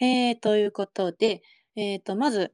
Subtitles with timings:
[0.00, 1.42] えー、ということで、
[1.76, 2.52] えー、と、まず、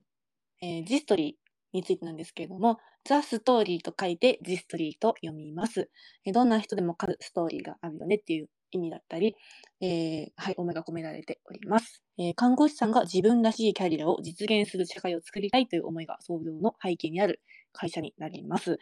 [0.63, 5.91] えー、ジストリーについてなんですけれども、ザ・ストーリーと書いてジストリーと読みます。
[6.25, 9.37] えー、どんな人でも書くストーリーがあるよねっていう意味だったり、
[9.81, 17.41] えー、はい、思いが込められております、えー、看護師さんが自分らしいキャリアを実現する社会を作りたいという思いが創業の背景にある
[17.73, 18.79] 会社になります。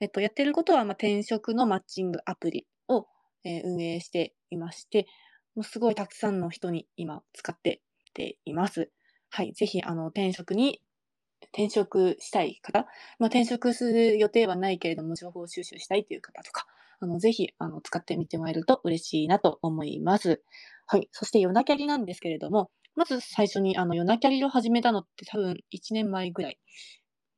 [0.00, 3.06] えっと、やってることは、まあ、転職のマッチングアプリを、
[3.44, 5.06] えー、運営していまして、
[5.54, 7.82] もうすごいたくさんの人に今使って
[8.12, 8.90] ています。
[9.30, 10.80] はい、ぜひ、あの、転職に
[11.52, 12.86] 転職したい方、
[13.18, 16.66] まあ、転職する予定はないけれども、情報収集したいという方とか、
[17.00, 20.42] あの、ぜひ、あの、使ってみてもらえると嬉しいなと思います。
[20.86, 21.08] はい。
[21.12, 26.58] そして、夜なキャリなんですけれども、まず最初に、あの、夜なキャリを始めたのって多分1年前ぐらい。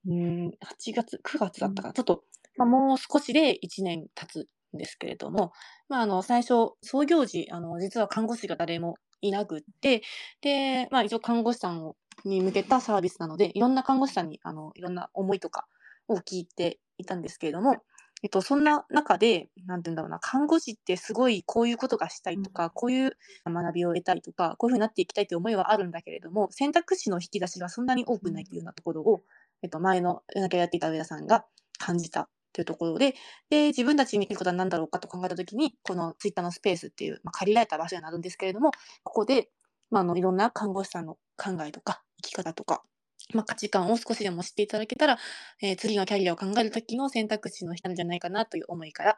[0.07, 1.95] うん、8月、9月だったかな。
[1.95, 2.25] ちょっと、
[2.57, 5.53] まあ、もう少しで1年経つんですけれども、
[5.89, 8.97] まあ、あの、最初、創業時、あの、実は看護師が誰も
[9.29, 10.03] いなくって、
[10.41, 15.67] で、まあ、一応看護師さんをに向けたサービスなので、いろんな看護師さんに、あの、いろんな思いとか
[16.09, 17.83] を聞いていたんですけれども、
[18.23, 29.23] えっと、そんな中で、なんて言うんだろうな、看護師ってすごいこういうことがしたいとか、こういう学びを得たいとか、こういうふうになっていきたいという思いはあるんだけれども、選択肢の引き出しがそんなに多くないというようなところを、
[29.63, 31.45] えっと、前の夜中やっていた上田さんが
[31.79, 33.15] 感じたというところで、
[33.51, 38.71] で、自分たちにできることは何だろうかと考えたときに、このツイッターのスペースっていう、まあ、借りられた場所になるんですけれども、
[39.03, 39.51] ここで、
[39.91, 42.83] まあ、あの、いろんな看護師さんの考えとか、生き方とか、
[43.33, 45.19] まあ、価値観を少しでも知っていただけたら、
[45.61, 49.17] えー、次のキャリアを考えるときの選択肢の一つじゃないかなという思いから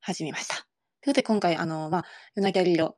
[0.00, 0.54] 始めました。
[0.54, 0.66] というこ
[1.06, 2.96] とで、今回、あの、まあ、ヨナキャリアを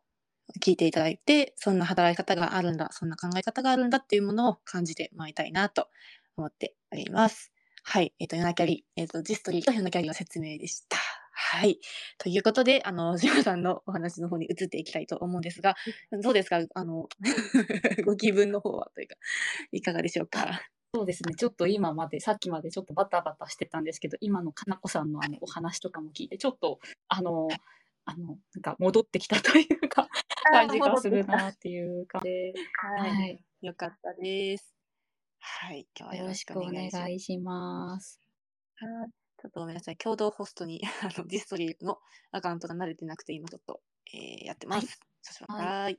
[0.61, 5.89] 聞いていただいて、そんな働き方があるんだ、そんな考え方があるんだっていうものを感じてもらいたいなと
[6.37, 7.53] 思っております。
[7.85, 8.13] はい。
[8.19, 10.97] えっ、ー、と、ヨナキャリ、えっ、ー、と、ジストリーとヨナキャリの説明でした。
[11.33, 11.79] はい。
[12.19, 15.77] ということで、あの、ジムさんのお話の方に移っていきたいと思うんですが、
[16.23, 16.61] どうですか？
[16.75, 17.09] あの、
[18.05, 19.15] ご気分の方はというか、
[19.73, 20.61] いかがでしょうか？
[20.95, 21.35] そうですね。
[21.35, 27.49] ちょっと今まで、さっきまでちょっとバタバタしてたんですけど、今のかなこさんのあのお話とかも聞いて、ちょっと、あの、
[28.05, 30.09] あの、なんか戻ってきたというか、
[30.51, 32.55] 感じがするなっていう感じで。
[32.99, 33.45] はい、はい。
[33.61, 34.78] よかったです。
[35.51, 35.89] はい。
[35.99, 38.21] 今日はよろしくお願いします。
[38.77, 39.11] はい。
[39.41, 39.97] ちょっとごめんなさい。
[39.97, 41.99] 共同ホストに あのディストリーの
[42.31, 43.81] アカウントが慣れてなくて、今ちょっと、
[44.13, 45.01] えー、やってます。
[45.49, 45.99] はい。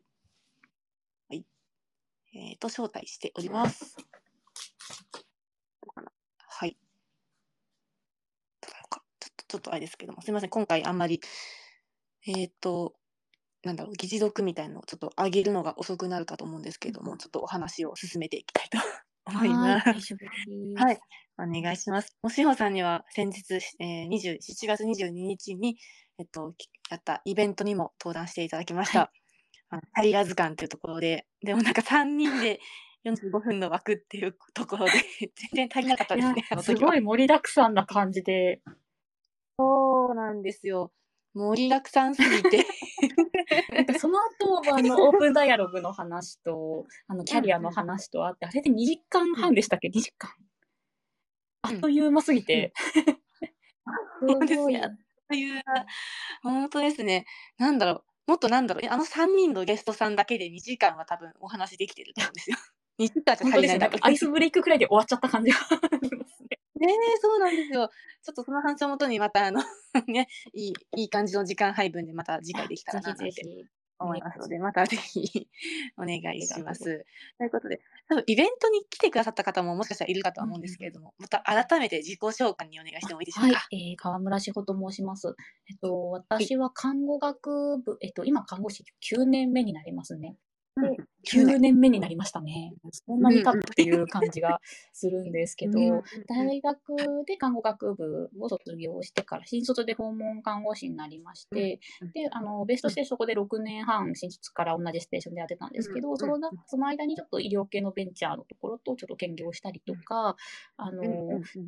[1.30, 1.46] はい。
[2.34, 3.98] えっ、ー、と、招待しております。
[6.38, 6.78] はい。
[8.62, 10.52] ちょっと、ちょっとあれですけども、すみません。
[10.52, 11.22] 今回あんまり、
[12.28, 12.96] えっ、ー、と、
[13.64, 18.78] なんだろう、議事録みたいなのをちょっと上げるのが遅くなるかと思うんですけれども、ちょっとお話を進めていきたいと
[19.30, 20.16] 思います。
[20.76, 21.00] はい、
[21.38, 22.18] お願いします。
[22.22, 25.78] もしほさんには先日、えー、20 7月22日に、
[26.18, 26.54] えっと、
[26.90, 29.12] やったイベントにも登壇していただきました。
[29.70, 32.60] はい、キャリア図鑑というところで、でもなんか3人で
[33.06, 34.92] 45分の枠っていうところで
[35.54, 36.44] 全然足りなかったですね。
[36.62, 38.62] すごい盛りだくさんな感じで。
[39.58, 40.92] そうなんですよ。
[41.34, 42.66] 盛りだくさんすぎて
[44.10, 50.32] の後あの オープンダイアログの話とあのキャリアの話とあってあれで2時間半でしたっけ、うん、2時間。
[51.62, 52.74] あっという間すぎて、
[55.28, 55.86] という間
[56.42, 57.26] 本当ですね。
[57.58, 58.32] なんだろう。
[58.32, 58.88] もっとなんだろう。
[58.90, 62.58] あの3人のゲストさんだけで2時間は多分お話できてると思うんですよ。
[63.00, 66.60] 2時間じゃ足りない、ね、アイスブレイクくらいで終わっちゃった感じがありますね。
[66.76, 67.90] ねえ、そうなんですよ。
[68.24, 69.62] ちょっとその話をもとにまたあの
[70.08, 73.32] ね、いいいい感じの時間配分でまた次回できたらなって
[74.00, 75.48] 思いますので、またぜひ
[75.98, 77.06] お願いします。
[77.38, 83.60] ということで、多分イベントに来てくださった方ももしかしたらいるかとは思うんですけれども、また改めて自己紹介にお願いしてもいいでしょうか？
[83.60, 85.36] はい、えー、川村志保と申します。
[85.70, 88.84] えっと、私は看護学部、えっと、今看護師
[89.14, 90.36] 9年目になりますね。
[90.82, 90.96] で、
[91.28, 92.74] 9年目になりましたね。
[92.92, 94.62] そんなに経ったっていう感じが
[94.94, 95.80] するんですけど、
[96.28, 101.80] 大学で看護学部を卒業してから、新卒で訪問看護師になりまして、
[102.14, 110.36] で、あの、ベストしてそこで6年半、新卒から同じステーションでやってたんですけど、そのその間にちょっと医療系のベンチャーのところとちょっと兼業したりとか、
[110.78, 111.04] あの、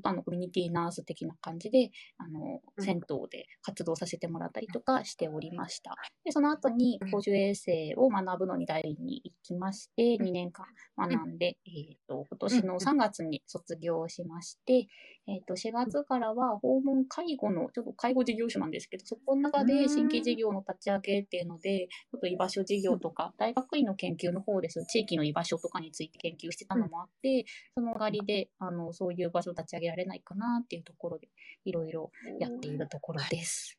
[0.04, 5.96] あのコミュニティナース的な感じで、あの、銭湯で活動させてもらったりとかしておりました。
[6.24, 10.66] で、その後に公衆衛生を学ぶのに代理に行きまして、2年間
[10.98, 14.88] 学んで、えっ、と、今年の3月に卒業しまして、
[15.28, 27.46] えっ、と、4月からは訪問介護の、ちょっと介護事業所なんですけど、そこの中で新規事業の立ち上げっていうので、ちょっと居場所事業とか、大学院の研究の方です、地域の居場所とかについて研究してたのもあって、
[27.76, 31.30] その代わりで、あの、そういう場所を立ち上げられないかなっていうところで、
[31.66, 33.78] いろいろやっているところです。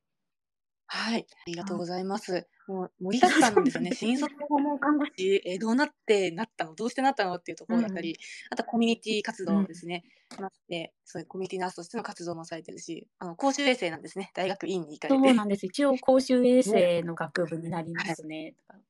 [0.86, 2.46] はい、ありがとうございます。
[2.68, 3.92] もう盛りだくさんなんですよね。
[3.92, 6.74] 新卒訪問看護師、え、どうなってなったの？
[6.74, 7.34] どうしてなったの？
[7.34, 8.16] っていうところだったり、
[8.50, 10.04] あとコミュニティ活動ですね。
[10.40, 14.30] まして、そういうコミュニティナースとしての活動もされてるし、あの、公衆衛生なんですね。
[14.34, 15.28] 大学院に行かれて。
[15.28, 15.66] そうなんです。
[15.66, 18.54] 一応公衆衛生の学部になりますね。
[18.68, 18.80] はい、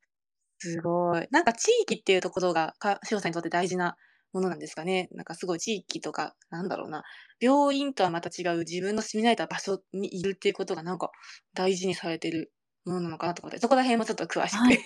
[0.59, 1.27] すごい。
[1.31, 3.97] なんか地域っていうところが、かしおさんにとって大事な
[4.33, 5.09] ものなんですかね？
[5.13, 7.03] なんかすごい地域とか、なんだろうな、
[7.41, 11.11] 病院とはまた違う自分の住み慣れた場所にいるっていうことがなんか
[11.55, 12.53] 大事にされてる
[12.85, 14.79] ものなのかなと思って、そこら辺もちょっと詳しく、 はい、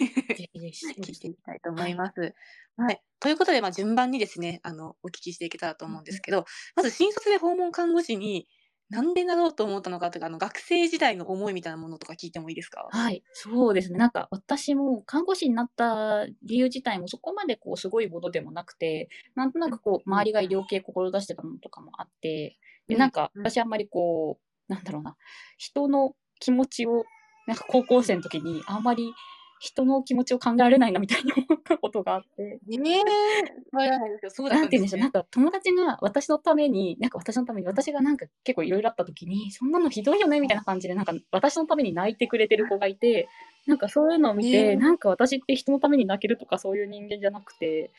[1.07, 2.35] 聞いていきたいと思います。
[2.77, 3.01] はい。
[3.21, 6.45] ということで、まあ、順番にですね、あの、お聞きしていけたらと思うんですけど、
[6.75, 8.47] まず新卒で訪問看護師に
[8.89, 12.87] なんでなろうと思ったのかとか、あの、学生時代の思いみたいなものとか聞いてもいいですか？
[12.91, 13.99] はい、そうですね。
[13.99, 24.39] なんか私も看護師になった理由自体もそこまでこうすごいものでもなくて、なんとなくこう周りが医療系志してたのとかもあって、で、なんか私あんまりこ
[24.69, 25.17] う、なんだろうな、
[25.57, 27.05] 人の気持ちを、
[27.47, 29.15] なんか高校生の時にあんまり
[29.59, 32.59] 人の気持ちを考えられないなみたいに 思ったことがあって。
[32.67, 43.29] ねえ、そうなんて言うんでしょう、なんか友達が私のために、なんか私のために、私がなんか結構いろいろあった時に、そんなのひどいよねみたいな感じで、なんか私のために泣いてくれてる子がいて、
[43.67, 47.91] なんかそういうのを見て、なんか私って人のために泣けるとかそういう人間じゃなくて、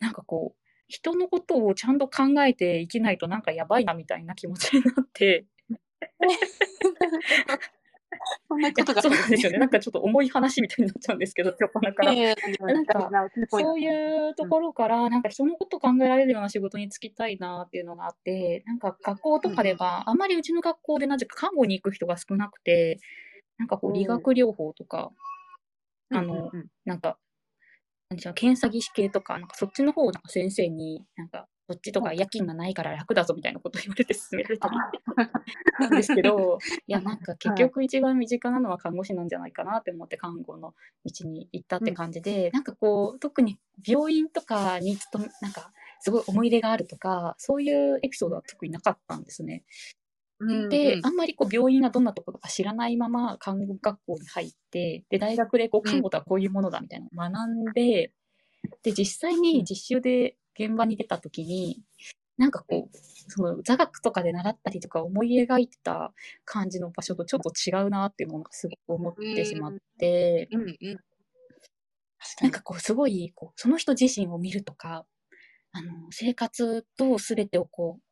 [0.00, 5.46] なんかこう、人のことをちゃんと考えて生きないとなんかやばいなみたいな気持ちになって。
[8.48, 9.02] そんなことが。
[9.02, 9.58] そうなんですよね。
[9.58, 12.14] なんかちょっと重い話みたいになっちゃうんですけど、今日から。
[12.14, 13.10] なんか、
[13.48, 22.98] そういうところから、なんか人のこと考えられるような仕事に就きたいなっていうのがあって、なんか学校とかでは、あんまりうちの学校でなぜか看護に行く人が少なくて、
[23.58, 25.10] なんかこう理学療法とか、
[26.10, 26.50] あの、
[26.84, 27.18] なんか、
[28.34, 34.76] 検査技師系とか、なんかそっちの方をなんか先生に、なんかそっちとか夜勤がないから楽だぞみたいなこと言われて進められたり。
[35.80, 40.74] なんですけど、いや、なんか結局一番身近なのは看護師なんじゃないかなって思って看護の
[41.04, 49.64] 道に行ったって感じで、うん、なんかこう、特に病院とかに勤め、なんかすごい思い入れがあるとか、そういうエピソードは特になかったんですね。
[50.68, 58.12] で、あんまりこう病院がどんなところか知らないまま看護学校に入って、で、大学でこう看護とはこういうものだみたいなのを学んで、
[58.82, 61.80] で、実際に実習で現場に出た時に、
[62.36, 62.96] なんかこう、
[63.28, 66.12] その座学とかで習ったりとか思い描いてた
[66.44, 70.98] 感じの場所とちょっと違うなっていうのがすごく思ってしまって、うんうん、
[72.40, 75.04] なんかこうすごいこうその人自身を見るとか、
[75.72, 78.02] あの生活と全てをこう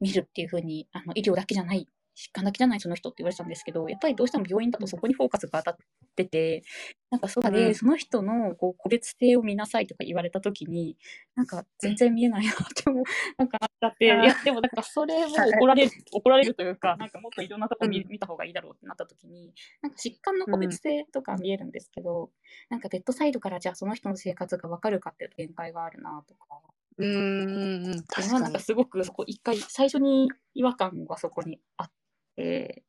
[0.00, 1.86] 見るっていうふうにあの医療だけじゃない
[2.20, 5.76] 疾患だけじゃないその人って言われてたんですけど、やっぱりどうしても病院だとそこにフォーカスが当たっ
[6.16, 6.62] てて、
[7.10, 10.96] なんかそうで、うん、その人のこう個別性を見なさいとか言われた時に、
[11.34, 13.04] なんか全然見えないなって思う、
[13.38, 22.30] なんかなっちゃって、いや、でもなんかそれも怒られる、 怒られるというか、 なんかもっといろんなとこ見,、見た方がいいだろうってなった時に、なんか疾患の個別性とか見えるんですけど、うん、
[22.68, 26.60] なんかベッドサイドからじゃあその人の生活がわかるかっていう限界があるなとか、
[26.98, 28.42] うん、確かに。
[28.42, 31.90] なんかすごくそこ一回、最初に違和感がそこにあっ
[32.40, 32.82] て、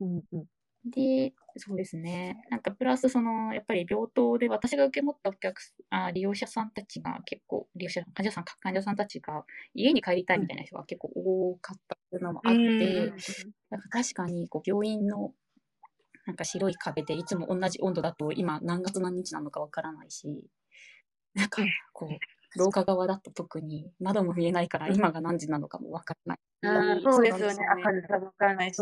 [0.00, 0.44] うんうん、
[0.90, 2.36] で、そうですね。
[2.50, 5.60] なんかプラスその、やっぱり病棟で私が受け持ったお客
[5.90, 13.16] あ利用者さんたちが結構、利用者、患者さん、患者さんたちが家に帰りたいみたいな人が結構多かったっていうのもあって、うん、
[13.70, 15.32] なんか確かにこう病院の
[16.26, 20.26] なんか白い壁でいつも同じ温度だと今何月何日なのかわからないし、
[21.34, 21.62] なんか
[21.92, 22.18] こう、
[22.56, 27.02] 廊下側だと特に窓も見えないから今が何時なのかも分からない。
[27.02, 27.56] そうですよね。
[27.84, 28.80] 明るさ分からないし。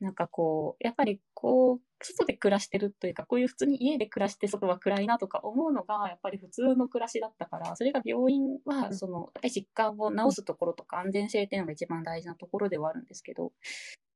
[0.00, 13.52] なんかこう、やっぱりこう、外で暮らしてるというか、こういう普通に家で暮らして外は暗いなとか思うのが、やっぱり普通の暮らしだったから、それが病院は、その、やっぱり疾患を治すところとか安全性っていうのが一番大事なところではあるんですけど、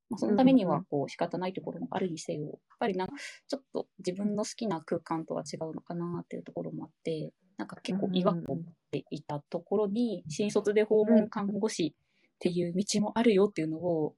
[0.08, 3.14] まあ、そのためにはこう仕方ないところもあるにせよ、やっぱりなんか
[3.48, 14.14] ちょっと自分の好きな空間とは違うのかなっていうところもあって、なんか結構違和感を持っていたところに、新卒で訪問看護師っていう道もあるよっていうのを、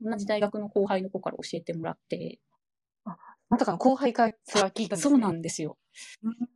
[0.00, 2.38] 同じ大学の後輩の子から教えてもらって、
[3.04, 3.16] あ、
[3.48, 5.76] まさかの後輩からそれは聞いたんです、ね、そうなんですよ。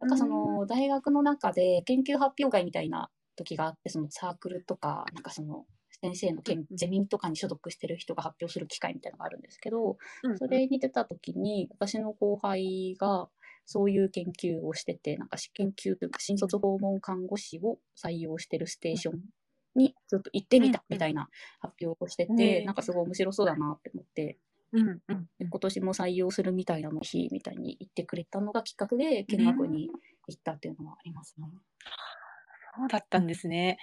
[0.01, 5.67] なんかその、大学の中で研究発表会みたいな時があって、そのサークルとか、なんかその、
[6.03, 6.43] 先生の
[6.73, 9.97] ゼミとかに所属してる人が発表する機会みたいなのがあるんですけど、
[10.37, 13.29] それに出た時に、私の後輩が、
[13.67, 19.21] そういう研究をしてて、なんか研究というか、新卒訪問看護師を採用してるステーション
[19.75, 21.29] にちょっと行ってみたみたいな
[21.61, 24.39] 発表をしてて、なんかすごい面白そうだなって思って、
[24.73, 29.91] うんうん、今年も採用するみたいなの日みたいに言ってくれたのがきっかけで見学に
[30.29, 31.47] 行ったっていうのはありますね。
[32.77, 33.79] そうだったんですね。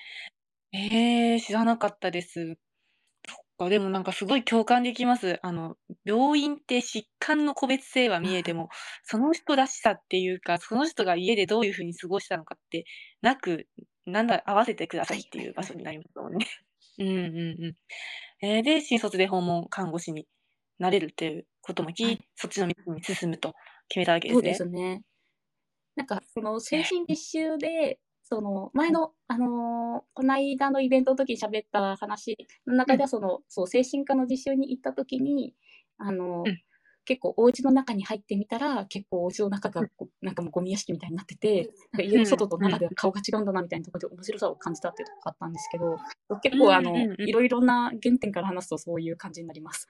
[0.72, 2.58] えー、知らなかったです。
[3.58, 5.40] か、でもなんかすごい共感できます。
[5.44, 8.70] あの、病院って疾患の個別性は見えても、
[9.04, 12.86] その人らしさっていうか、その人が家でどういう風に過ごしたのかって
[13.22, 13.68] なく、
[14.06, 16.46] なんだ、合わせてくださいっていう場所になりますもんね。
[17.00, 17.78] うんうんうん。
[18.46, 20.28] えー、で、新卒で訪問看護師に
[20.80, 22.20] なれるっていうことも聞い、はい。
[22.36, 23.54] そっちの道に進むと
[23.88, 24.70] 決めたわけでそうですね。
[24.70, 25.02] すね。
[25.96, 28.94] なんか、その精え、神実習 で、その前はい。
[28.94, 32.96] の、あの、こないだのイベントの時に喋った話のうん。
[32.96, 35.54] 中では、その、そう、精神科の実習に行った時に、
[35.98, 36.60] あの、うん。
[37.06, 39.90] 結構お家の中に入ってみたら、結構お家の中が、うん。
[39.98, 42.80] こなんかもうゴミ屋敷みたいになってて、なんか家のうん、外と中うん。
[42.80, 45.98] では顔が違うんだなみたいなところで面白さを感じたっていうとこがあったんですけど、
[46.42, 47.30] 結構あうんの、うんうん。
[47.30, 49.90] いろいろな原点から話すとそういう感じになります。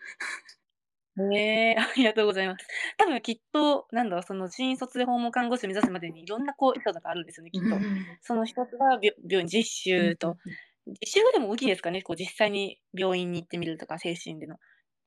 [1.17, 2.65] へえ、ありがとうございます。
[2.97, 7.83] 多分きっと、なんだろう、その新卒で訪問看護師を目指すまでにいろんなこうエピソードがあるんですよね、うきっと。
[8.13, 8.19] ん。
[8.21, 9.63] その一つがびょ病院実
[9.95, 10.57] うん習と、うんうん。
[11.01, 14.57] 実習がでも大きいですかね、こう実際に病院に行ってみるとか、精神での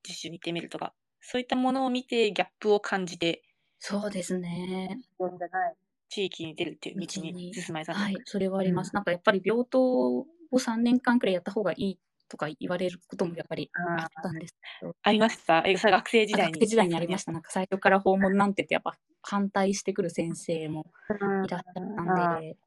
[0.07, 3.43] 実習に行ってみるとか、そういったものを見てギャップを感じて、
[3.79, 5.01] そうですね。
[5.17, 5.75] 病院じゃない
[6.09, 8.09] 地域に出るっていう道道にに進まれたんですか？
[8.09, 8.73] はい、それはありうん。
[8.73, 8.93] ます。
[8.95, 9.81] なんかやっぱり病棟
[10.19, 10.27] を
[10.59, 11.99] 3年間くらいやった方がいい
[12.29, 14.95] とか言われることもやっぱりあったんですけど。
[15.03, 15.63] ありました？
[15.65, 16.87] え、それ学生時あ、代に学生時代？
[16.89, 17.31] にありました。
[17.31, 22.13] なんか最初から訪問なんてってやっぱ反対してくる先生もうーいらっしゃったん。
[22.13, 22.57] で、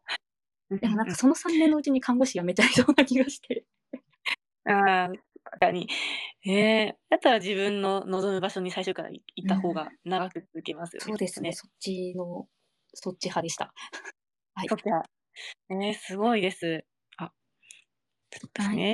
[0.70, 1.14] うんでもなんうんうん。
[1.14, 3.66] かその3年のうちに看護師辞めちゃいそうな気がして。
[4.64, 5.08] ああ、
[5.44, 5.88] 確かに。
[6.42, 6.52] へ
[6.88, 9.48] え、だったら自分の望む場所に最初からいいうん。
[9.48, 11.52] た方が長く続けますよね、そうですね。
[11.52, 12.48] そっちの
[12.94, 13.72] そっち派でした。
[14.54, 14.68] はい。
[14.68, 15.10] そっか。
[15.70, 16.84] ええ、すごいです。
[17.18, 17.32] あ、
[18.30, 18.86] ちょっとですはい。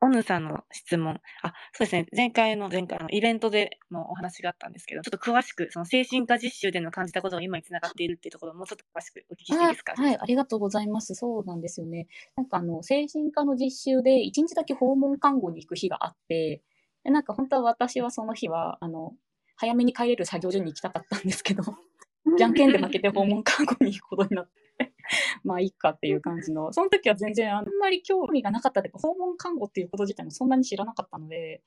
[0.00, 1.20] オヌさんの質問。
[1.42, 9.94] あ、そうですね、前回の前回のイベントでもお話があったんですけど、ちょっと詳しく、その精神科実習での感じたことが今に繋がっているっていうところをもうちょっと詳しくお聞きしていいあ、ですか？
[9.96, 11.14] はい、ありがとうございます。
[11.14, 12.08] そうなんですよね。
[12.36, 16.62] なんかあの、精神科の実習で1日だけ訪問看護に行く日があって、
[17.04, 19.14] で、なんか本当は私はその日は、あの、
[19.56, 21.62] 早めに帰れる作業所に行きたかったんですけど、
[22.36, 24.92] じゃんけんで負けて訪問看護に行くことになって、
[25.44, 31.62] まあいいかっていう感じの、その時は全然あんまり興味がなかったというか、訪問看護っていうこと自体もそんなに知らなかったので、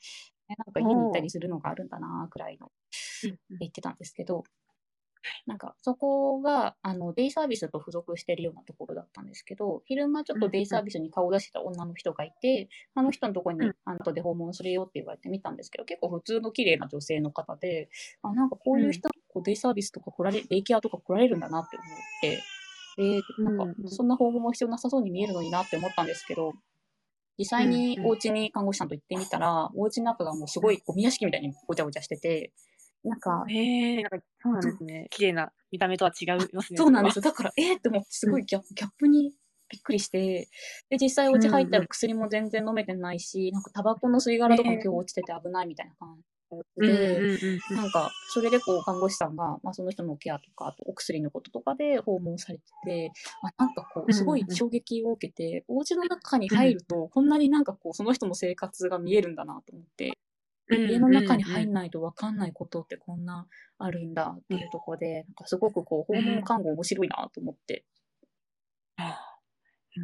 [0.49, 1.29] え、なんかお家に行ったりお。
[1.29, 2.71] するのがあるんだなくらいの、
[3.23, 3.57] うんうん。
[3.59, 4.43] 言ってたんですけど、
[5.45, 10.65] なんか、そこが、あの、デイサービスと付属してるようなところだったんですけど、昼間ちょっうんとデイうん。
[10.65, 13.67] サービスに顔を出してた女の人がいて、あの人のとこうん。
[13.67, 17.89] に、あの、後で訪問するよって言われてみたんですけど、結構普通の綺麗な女性の方で、
[18.21, 18.83] あ、なんかこううん。
[18.83, 21.87] いう人、こうデイサービスとか来られデイケアとか来られるんだなって思っ
[22.21, 22.43] て、
[22.97, 23.89] で、なんか、うんうん。
[23.89, 26.53] そんな訪問も必要なさそうに見えるのになって思ったんですけど、
[27.37, 27.79] 実際うんうん。
[27.79, 30.63] にお家に看護師さんと行ってみたら、お家の中がもうすうん。
[30.63, 32.53] ごいゴミ屋敷みたいにごちゃごちゃしてて、
[33.03, 34.61] なんかへえ、なんかそうなん。
[34.61, 35.07] ですね。
[35.09, 37.21] 綺麗な見た目とは違あ、いますね、そうなんですよ。
[37.21, 38.31] だから、ええって思ってすうん。
[38.31, 39.33] ごいギャギャップに
[39.69, 40.47] びっくりして、
[40.89, 41.87] で、実際おうん家入ったらうん。
[41.87, 44.75] 薬も全然飲めてないし、なんかタバコの吸い殻とかも。
[44.75, 46.17] 今日落ちてて危ないみたいな感
[46.63, 47.79] じうんで、うんうんうん。
[47.81, 54.59] なんか、それでこう看護師さんが、ま、その人のケアとか、あとお薬のこととかで訪問されてて、あ、なんかこうすごいうんうん。
[54.59, 56.59] 衝撃を受けて、お家の中にうん。
[56.59, 60.13] 入ると、こんなになんかこうその人の生活が見えるんだなと思って、
[60.69, 61.63] うんう家の中にんうん。
[61.63, 63.47] 入んないと分かんないことってこんな
[63.79, 64.57] あるんだっうん。
[64.57, 66.43] ていうとこで、なんかすごくこう訪問うん。
[66.43, 67.85] 看護面白いなと思って。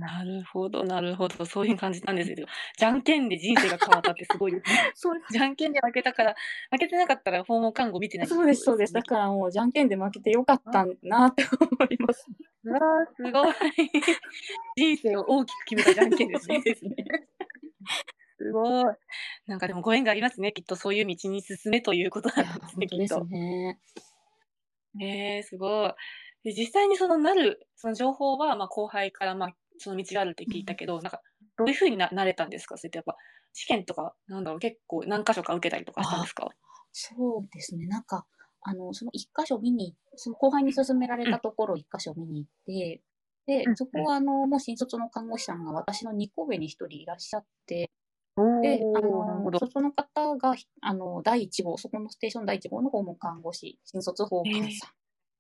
[0.01, 1.46] ああ、なるほどなるほど。
[1.46, 4.91] そういう感じたんですけど、じゃんけんで人生が変わったってすごいですね。
[4.96, 5.22] そう。
[5.31, 6.36] じゃんけんで負けたから、
[6.72, 8.93] 負けてなかったら訪問看護見てないそうですそうです。
[8.93, 9.01] だ。
[9.03, 10.72] からもうじゃんけんで負けて良かっあ。
[10.72, 12.29] たなって思います。
[12.63, 12.79] うわ、
[13.15, 13.53] すごい。
[14.75, 16.65] 人生を大きく決めたじゃんけんですね。
[16.75, 16.96] すね。
[18.38, 18.96] すごい。
[19.48, 23.22] なんかでもご縁がありますね、きっとそういう道に進めということいや、だったんですね、です。
[23.29, 23.79] ね。
[25.00, 25.93] へえ、すごい。
[26.43, 30.45] で、実際にそのなる、その情報は、ま、後輩から、ま、その道があるって。
[30.45, 31.21] 聞いたけど、なんか
[31.57, 32.77] どういう風にななれたんですか？
[32.77, 33.17] それってやっぱ、
[33.53, 36.50] 試験とか、なんだろう、結構何箇所か受けたりとかしたんであ、すか？
[36.93, 37.88] そうですね。
[37.88, 38.27] なんか、
[38.62, 41.33] あの、その1箇所見にその後輩に勧められうん。
[41.33, 43.03] たところ1箇所見に行って、
[43.45, 43.77] で、うんうん。
[43.77, 47.91] そこはあの、もう新卒の看護師さんが私の2個上に1人いらっしゃって
[48.62, 49.59] で、あの、ど。
[49.59, 54.50] そその方が、ひあの、第1号、そこのステーション第1号の訪問看護師、新卒訪へえ。
[54.50, 54.91] 看さん。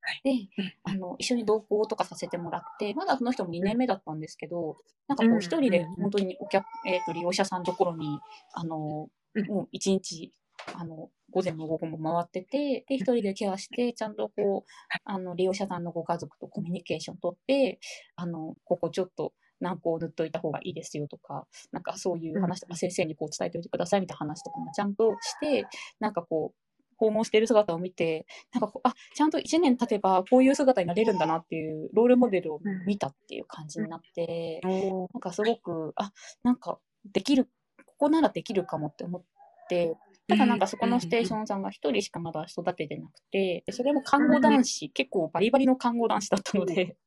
[0.09, 0.21] はい。
[0.23, 0.49] で。
[0.83, 3.65] あの、一緒に同行とかさせてもらって、まだその人も2うん。
[3.65, 5.95] 年目だったんですけど、なんかうんこう1人でうんうん。
[6.01, 8.19] ほんとにおきゃえっと、利用者さんところに、
[8.53, 9.45] あの、うん。
[9.45, 10.33] もう1日、
[10.73, 14.45] あの、午前も午後も回ってて、で、1人でケアして、ちゃんとこう、
[14.89, 15.01] はい。
[15.03, 17.79] あの、利用者さんのご家族とコミュニケーション取って、
[18.15, 22.77] あの、ここちょっと軟膏を塗っといた方がいいですよとか、なんかそういううん話とか、うん。
[22.77, 25.67] 先生にこう伝えといてくださいみたいな話とかもちゃんとして、
[25.99, 26.68] なんかこう、
[26.99, 32.85] 訪問してる姿を見て、なんかあ、ちゃんと1年経てばこういう姿になれるんだなっていうロールモデルをうん。
[32.85, 34.61] 見たっていう感じうになって。
[34.63, 34.69] な
[35.17, 36.11] んかすごく、あ、
[36.43, 36.79] なんか
[37.11, 37.49] できる
[37.97, 39.23] こならできるかもって思っ
[39.69, 39.95] て、
[40.27, 46.97] ただなんかそこのステーションさんが一人しかまだ育ててなくて、でそれも看護男子、結構バリバリの看護男子だったので、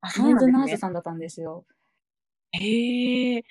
[0.00, 0.76] あメンズナースね。
[0.76, 1.64] さんだったんですよ。
[2.52, 3.44] へえ。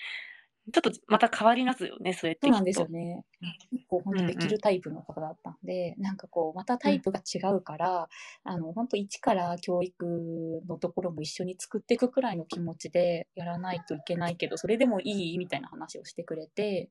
[0.72, 2.48] ちょっとまた変わりますよね、それって。
[2.48, 3.26] そうなんですよね。
[3.70, 8.08] 結構本当できるタイプの方だったんで、なんかこう、またタイプが違うから、
[8.46, 16.90] あの、本当一から教育のところも一緒に作っていくくらいの気持ちでやらないといけないけど、それでもいいみたいな話をしてくれて、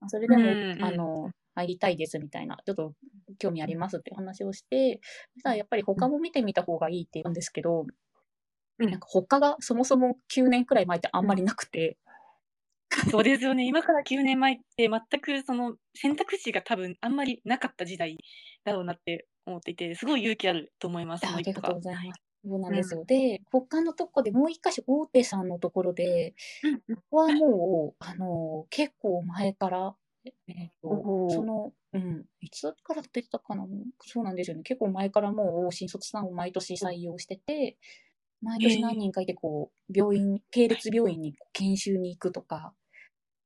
[0.00, 2.94] あそれでも、うんうんあの、入りたいですみたいな、ちょっと
[3.38, 5.00] 興味ありますって話をして、
[5.34, 11.98] そしたらやっぱり他も見てみた方がいいって言うんですけど、うんなんか他がそもそも9年くらい前ってあんまりなくて、
[13.10, 13.66] そうですよね。
[13.66, 18.18] 今から9年前って全くその選択肢が多分あんまりなかった時代
[18.64, 21.80] だろうなって思っていて、すごい勇気あると思います、あありがとうご。
[21.80, 22.20] ざいます。
[22.42, 23.04] そうなんですよ。
[23.04, 33.66] で、他のとこでもう一箇所大手さんのところで、うんうんここはもう、あの、結構前から、えっーその、うん、いつから出てたかな
[34.00, 34.62] そうなんですよね。
[34.62, 37.76] 結構前からもう新卒さんを毎年採用してて、
[38.42, 42.72] 毎年何人かいて、こう、病院、系列病院に研修に行くとか、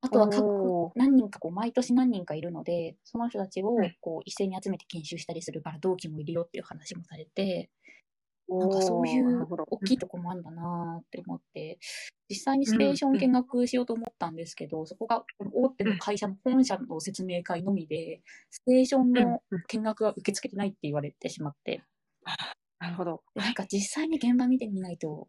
[0.05, 7.71] あとは各何人かこう、毎年何人かいるので、その人たちをうんこう、一斉に集めて研修したりするから、同期もいるよっていう話もされて、
[8.49, 11.79] なんかそういう大きいとこもあるんだなって思って、
[12.29, 18.21] 実際にステーション見学しようと思ったんですけど、そこが大手の会社の本社の説明会のみで、
[18.51, 21.83] ステーションの見学は受け付けてないって言われてしまって、
[22.79, 23.23] なるほど。
[23.35, 25.29] でなんか実際に現場見てみないと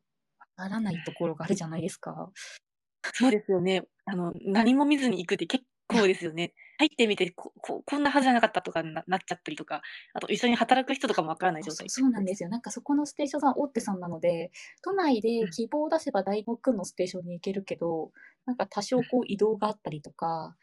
[0.58, 2.32] わからないところがあるじゃないですか。
[3.14, 3.84] そうですよね。
[4.06, 6.54] あの、何も見ずに行くって結構ですよね。
[6.78, 9.82] 入ってみてここ、こんなはずじゃなかったとかななっちゃったりとか、
[10.14, 11.90] あと一緒に働く人とかもわからない状態。
[11.90, 12.50] そうなんですよ。
[12.50, 14.52] なんかそこのステーションさん大手さんなので、
[14.84, 18.12] 都内で希望を出せば大学のステーションに行けるけど、
[18.46, 20.56] なんか多少こう移動があったりとか、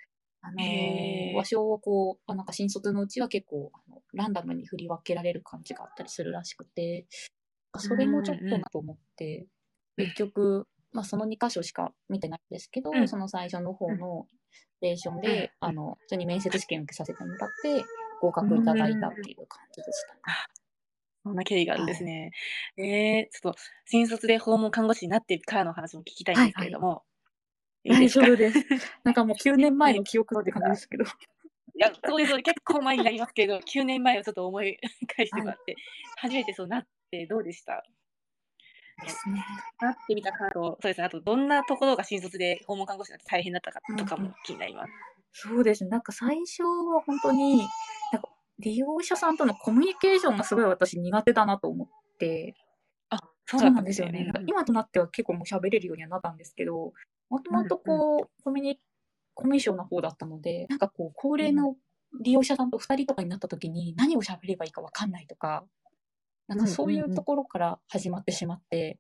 [0.43, 7.07] あのへー場所をこう、あなんか新卒のうちは結構あのランダムに振り分けられる感じがあったりするらしくて、
[7.79, 9.47] それもちょっとなと思って、うん
[9.95, 17.85] 結局、まあその2箇所しか見てないんですけど、うんその最初の方のステーションで、あの、普通に面接試験受けさせてもらって、
[18.21, 20.21] 合格いただいたっていう感じでしたね。
[21.25, 22.33] そんな経緯があるんですね。
[22.77, 27.05] えー、ちょっと新卒で訪問看護師になってからの話も聞きたいんですけれども。
[27.85, 28.27] いいですか？
[28.27, 28.59] 大丈夫です。
[29.05, 31.05] なんかもう9年前の記憶って感じですけど。
[31.05, 31.09] い
[31.79, 34.77] や、そうです、結構前になりますけど、9年前をちょっと思い
[35.17, 35.75] 返してもらって、
[36.17, 37.83] 初めてそうなってどうでした？
[39.81, 44.93] なってみた感想、そうですね、あとどんなところが新卒で訪問看護師になって大変だったかとかもうんうん気になります。
[45.33, 45.91] そうですね。
[45.91, 47.59] なんか最初は本当に、
[48.13, 48.29] なんか
[48.59, 52.55] 利用者さんとのコミュニケーションがすごい私苦手だなと思って、
[53.09, 54.25] あ、そそうなんですよね。
[54.25, 56.93] なんかうん今となっては結構もう喋れるようにはなったんですけど、
[57.31, 58.81] もともとこう、コミュニ、
[59.35, 61.77] コミュ障な方だったので、なんかこう、高齢の
[62.21, 65.65] 利用者さんと2人とかになった時に何を喋ればいいかわかんないとか、
[66.49, 68.99] なんかそういうところから始まってしまって、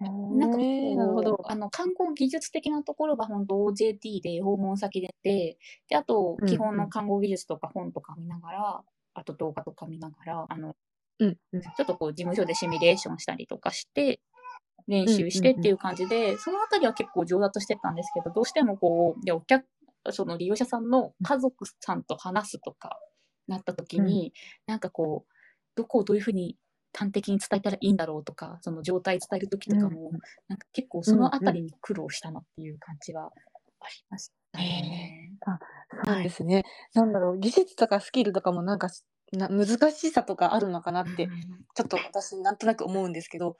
[0.00, 1.40] なんかこう、へーなるほど。
[1.44, 5.56] あの、観光技術的なところが本当 OJT で訪問先でで、
[5.88, 8.82] で、あとうん、基本の看護技術とか本とか見ながら、
[9.14, 10.74] あと動画とか見ながら、あの、
[11.20, 11.62] うんうん。
[11.62, 14.20] ちょっとこう、事務所でシミュレーションしたりとかして、
[14.86, 19.64] 練習してっていう感じで、そのあたりは結構上達してったんですけど、どうしてもこう、いやお客、
[20.10, 22.98] その利用者さんの家族さんと話すとか
[23.46, 24.34] なった時に、
[24.66, 25.33] なんかこう、
[25.74, 26.56] どこをどういうふうに
[26.92, 30.18] 端的に伝えたらいいんだろうとか、その状態伝える時とかも、うん。
[30.48, 33.30] なんか結構そのあたりに苦労したなっていう感じはあ
[33.88, 35.32] りましたね。
[35.44, 35.50] そ
[36.02, 36.64] うなんですね。
[36.94, 41.28] なんだろう、技術とかスキルとかもなんかしな難しさとかあるのかなって、
[41.74, 43.56] ちょっと私なんとなく思うんですけど、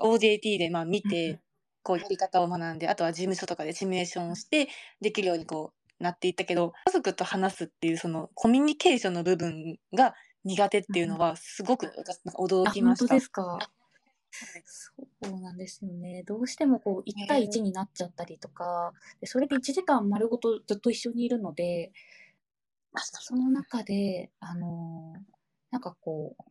[0.00, 1.10] OJT でまあ見うんうん。
[1.10, 1.40] て、
[1.82, 4.68] こうやり方を学んで、あとは事務所とかでシミュレーションをして、
[5.00, 11.86] できるようにこうなっていったけど、家族と話すっていうそのコミュニケーションの部分が苦手っていうのはすごく
[12.38, 13.20] 驚あ、きました本当で。
[13.20, 13.58] すか？
[14.64, 14.92] そ
[15.36, 16.22] うなんですよね。
[16.24, 21.92] どうしてもこう1対1になっちゃったりとか、でそれで1時間丸ごとずっと一緒にいるので、
[22.96, 25.20] その中で、あのー
[25.70, 26.42] なんかこう、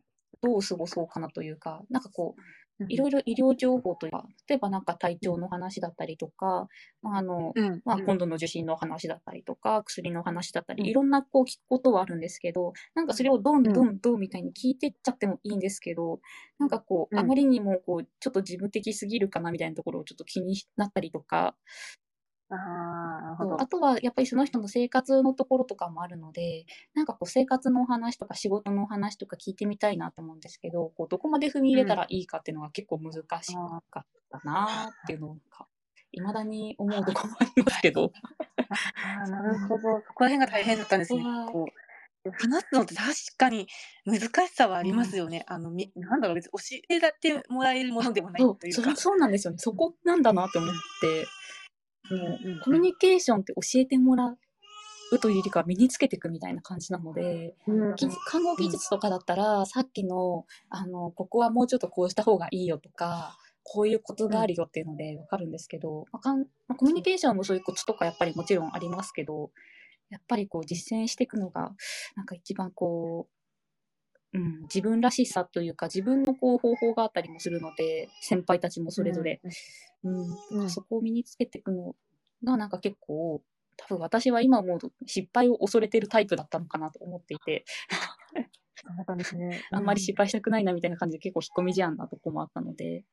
[0.42, 2.40] どう過ごそうかなというか、なんかこう、
[2.88, 6.68] いろいろ医療情報というか、例えばなんか体調の話だったりとか、
[7.02, 10.88] まあ、あの、うんまあ、うん今度の受診の話だったりとか、薬の話だったり、うん。
[10.88, 13.72] いろんなこう聞くことはあるんですけど、なんかそれをどんうん。
[13.72, 16.20] どんどんみたいに聞いてっちゃってもいいんですけど、
[16.58, 17.18] なんかこう、うん。
[17.18, 21.56] あまりにもこう、ちょっと事務的すぎるかなみたいなところをちょっと気になったりとか、
[22.50, 33.54] ああとはやっぱりその人の生活のところとかもあるので、なんかこう生活のお話とか仕事のお話とか聞いてみたいなと思うんですけど、こうどこまで踏み入れたらいいかっていうのが結構難し
[33.90, 35.66] かったなっていうのが、
[36.12, 38.12] いまだに思うところもありますけど。
[38.70, 40.02] ああ、なるほど。
[40.06, 41.22] そこら辺が大変だったんですね。
[41.22, 41.52] はい。
[41.52, 41.64] こ
[42.24, 43.66] う、話すのって確かに
[44.06, 44.96] 難しさはありうん。
[44.96, 45.44] ますよね。
[45.48, 48.82] あの、みなんだろう、別に教えらてもらえるものでもないというか。
[48.82, 49.58] それそうなんですよね。
[49.58, 50.78] そこなんだなって思っうん。
[51.00, 51.26] て、
[52.10, 52.82] あうコミュうん。
[52.82, 54.36] ニケーションって教えてもら
[55.12, 58.56] うというよりかは身につけていくみたいな感じなので、うんぎ看護うん。
[58.56, 64.30] 技術とかだったら、さっきの、あの、ここはもうちょっとこうした方がいいよとか、こういうコツうん。
[64.30, 69.50] があるよっていうのでわかるんですけど、ま、かんま、コミュニケーションもそういうコツとかやっぱりもちろんありますけど、
[70.10, 71.72] やっぱりこう実践していくのが、
[72.16, 73.34] なんか一番こう、
[74.34, 79.40] うん、自分らしさというか、自分のこう方法があったりもするので、先輩たちもそれぞれ。
[80.02, 81.94] うん、そこを身につけていくの
[82.42, 83.40] がなんか結構、
[83.76, 87.64] 多分私は今思うと失敗を恐れてるタイプだったのかなと思っていて。
[88.86, 90.16] あんまり失ん。
[90.16, 93.04] 敗したくないなみたいな感じで結構引っ込み思案なとこもあったので、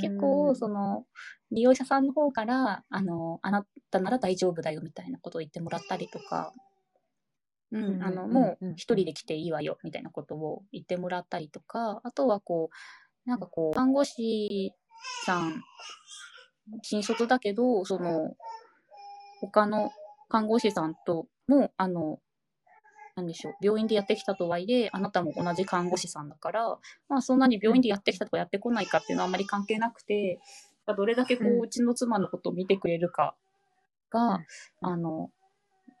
[0.00, 0.56] 結構ん。
[0.56, 1.06] その、
[1.52, 6.52] 利用者さんの方から、あの、あなたなら大丈夫だよみたいなことを言ってもらったりとか、
[7.72, 12.70] う、うんんあの、うんもううん一人で来ていいわよみたいなことを言ってもらったりとか、あとはこ
[13.26, 14.72] う、なんかこう、看護師
[15.24, 15.62] さん、
[16.82, 18.36] 新卒だけど、その、
[19.40, 19.90] 他の
[20.28, 22.20] 看護師さんとも、あの、
[23.16, 26.78] なんでしょう、病院でやってきたとはいえ、あなたも同じ看護師さんだから、
[27.08, 30.40] まあそんなに病院でやってきたとかやってこないかっていうのはあんまり関係なくて、
[30.86, 33.34] どれだけこう、うちの妻のことを見てくれるか
[34.10, 34.46] うが、ん。
[34.80, 35.30] あの、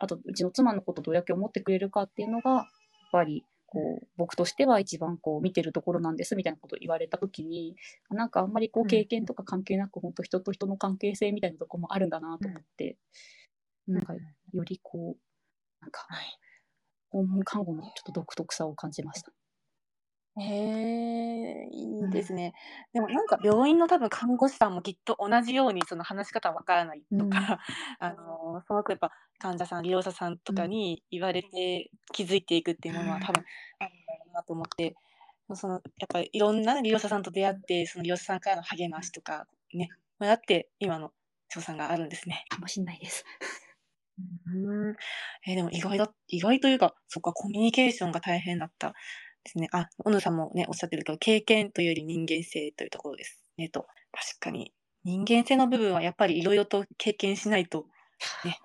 [0.00, 2.64] あと、うちの妻のことをどれだけ思ってくれるかっていうのが、やっ
[3.12, 7.76] ぱり、こう、僕としては一番こう、見てるところなんですみたいなことを言われたときに、
[8.08, 8.88] なんかあんまりこう、うん。
[8.88, 12.54] 経験とか関係なく、本当人と人の関係性みたいなところもあるんだなとうん。
[12.54, 12.96] 思って、
[13.88, 13.94] うん。
[13.94, 16.38] なんか、よりこう、なんか、はい。
[17.10, 19.32] 訪問看護のちょっと独特さを感じました。
[20.38, 22.10] へえ、いういん。
[22.10, 22.54] ですね。
[22.92, 27.18] でもなんか病院の多分看護師さんもきっと同じようにその話し方わからないうん。
[27.18, 27.58] とか、
[27.98, 30.68] あの、すごくやっぱ患者さん、利用者さんとかうん。
[30.68, 33.32] に言われて気づいていくっていううものは多ん。
[33.32, 33.44] 分
[33.80, 34.94] あるんだろうなと思って、
[35.54, 39.88] その、やっぱりいろんな利用者さんと出会って、その利用者さんからの励ましとかね、
[40.18, 41.12] もらって今の
[41.48, 42.44] 賞賛があるんですね。
[42.48, 43.24] かもしんないです。
[44.46, 44.96] うん。
[45.46, 48.94] え、でも意外だ意外というか、そっか、コミュニケーションが大変だった
[49.44, 49.68] ですね。
[49.72, 53.86] あ、小野さんもね、おっしゃってるけど、経験というより人間性というところですねと。
[54.12, 54.72] 確かに、
[55.04, 57.86] 人間性の部分はやっぱり色々と経験しないと、
[58.44, 58.58] ね、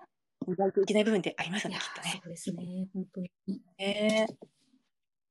[0.48, 2.20] 意外といけない部分ってありますよね、きっとね。
[2.20, 3.30] そうですね、ほんとに。
[3.78, 4.26] ええ。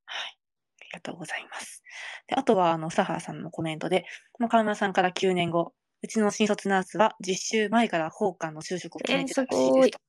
[0.06, 0.38] はい。
[0.82, 1.84] ありがとうございます。
[2.28, 4.06] で、あとはあの、サハラさんのコメントで、
[4.50, 9.42] 川村さんから9年後、うちの新卒ナースは実習前から訪韓の就職を決ええ、めてた。
[9.44, 10.00] らしいですと。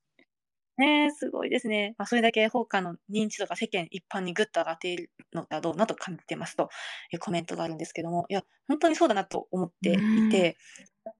[0.77, 1.95] ねえ、すごいですね。
[1.97, 6.69] ま、それだけ訪韓の認知度が世間一般にぐっと上がっているのだろうなと感じてますと
[7.11, 10.27] いうコメントがあるんですけども、いや、ほんとにそうだなと思っうてい。
[10.29, 10.55] て、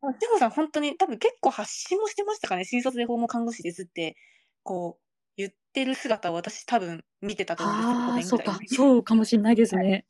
[0.02, 2.65] ま、志保さんほんとに多分結構発信もしてましたかね。
[2.65, 4.15] 新卒で訪問看護師ですって、
[4.63, 5.04] こう
[5.38, 8.62] 言ってる姿を私多分見てたと思うんですよ、5ああ、年ぐらいそうか。
[8.67, 9.86] そうかもしんないですはい。
[9.89, 10.06] ね。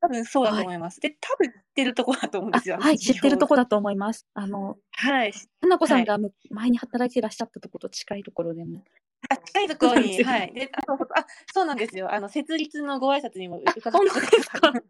[0.00, 0.66] 多分そうだとはい。
[0.66, 1.00] 思います。
[1.00, 3.20] で、多分知ってるとこだと思うんであ、すよ、あのはい、知事業は。
[3.20, 4.26] ってるとこだと思います。
[4.34, 5.32] あの、はい。
[5.60, 6.02] 花子さはい。
[6.02, 8.84] んがむ前に働いてらっしゃったとこと近いところでも
[9.28, 10.26] あ、近いところに、そうなんですよね。
[10.26, 10.52] はい。
[10.54, 12.12] で、あ、そうそう、あ、そうなんですよ。
[12.12, 14.60] あの、設立のご挨拶にもうあ、伺ったこととですか？
[14.60, 14.82] が多分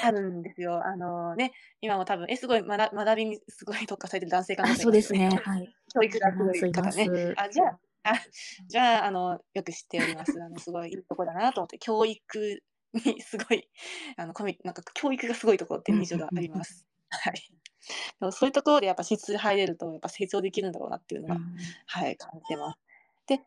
[0.00, 0.84] あるんですよ。
[0.86, 5.36] あのね、今も多分、え、すごい学びにすごい特化されてる男性看護あ、師そうですね。
[5.44, 5.74] はい。
[5.94, 7.12] 教育がすごいますいまい方ね。
[7.16, 7.36] す。
[7.36, 8.14] あ、じゃああ、
[8.68, 10.42] じゃあ、あの、よく知っております。
[10.42, 12.62] あの、すごいいいとこだなと思って、教育
[12.94, 13.68] にすごい、
[14.16, 16.60] あの、コミなんか教育がすごいところってうんいう印象がありうんうんうん。
[16.60, 16.86] ます。
[17.10, 17.34] はい。
[18.20, 21.78] でもそういうところでやっぱ新卒で入れると、やっぱ成長できるんだろうなっていうのが、うん。
[21.86, 22.78] はい、感じてます。
[23.28, 23.40] で、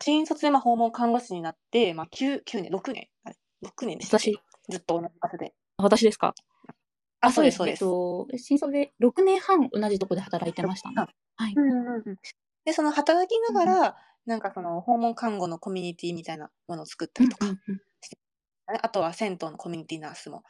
[0.00, 4.18] 新卒で、ま、訪問看護師になって、ま、9、9年、6年、あれ、6年でした？
[4.18, 5.54] 私ずっと同じ場所で。
[5.78, 6.34] あ、私ですか？
[7.20, 7.56] あ、あ、そうです。
[7.58, 7.84] そうです。
[7.84, 10.96] えっと、新卒で6年半同じとこで働いてましたね。
[10.96, 11.56] あ、はい。
[11.56, 12.16] うんうんうん。
[12.64, 13.62] で、その働きうんうん。
[13.64, 17.80] ながら、なんかその訪問看護のコミュニティみたいなものを作ったうんりとかうんうん。
[17.80, 17.87] して
[18.72, 20.42] ね、あとは銭湯のコミュニティナースも、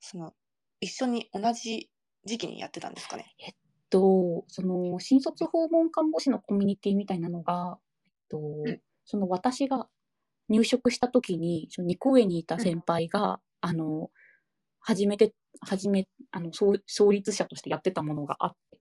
[0.00, 0.34] その、
[0.80, 1.90] 一緒に同じ
[2.24, 3.34] 時期にやってたんですかね？
[3.38, 3.54] えっ
[3.90, 8.80] と、その、新卒訪問看護師のコミュニティみたいなのが、えっと、うん。
[9.04, 9.88] その私が
[10.48, 12.64] 入職した時に、その2個上にいたうん。
[12.64, 14.10] 先輩が、あの、
[14.80, 18.80] 始めて始めあの、創立者としてやってたものがあって、うん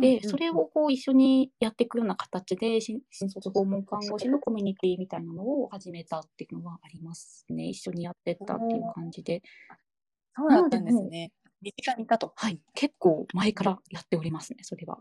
[0.00, 0.36] で、そ。
[0.36, 7.64] れをこう一緒にやってくような形で、新卒訪問看護師のコミュニティみたいなのを始めたっていうのはありますね。
[7.68, 8.92] 一緒にやっておたっていうお。
[8.92, 9.42] 感じで。
[9.68, 9.76] あ、
[10.36, 11.32] そうだったんですね。
[11.62, 12.32] 身近にいたと。
[12.36, 13.76] はい、結構前かうん。
[13.76, 14.98] らやっておりますね、それは。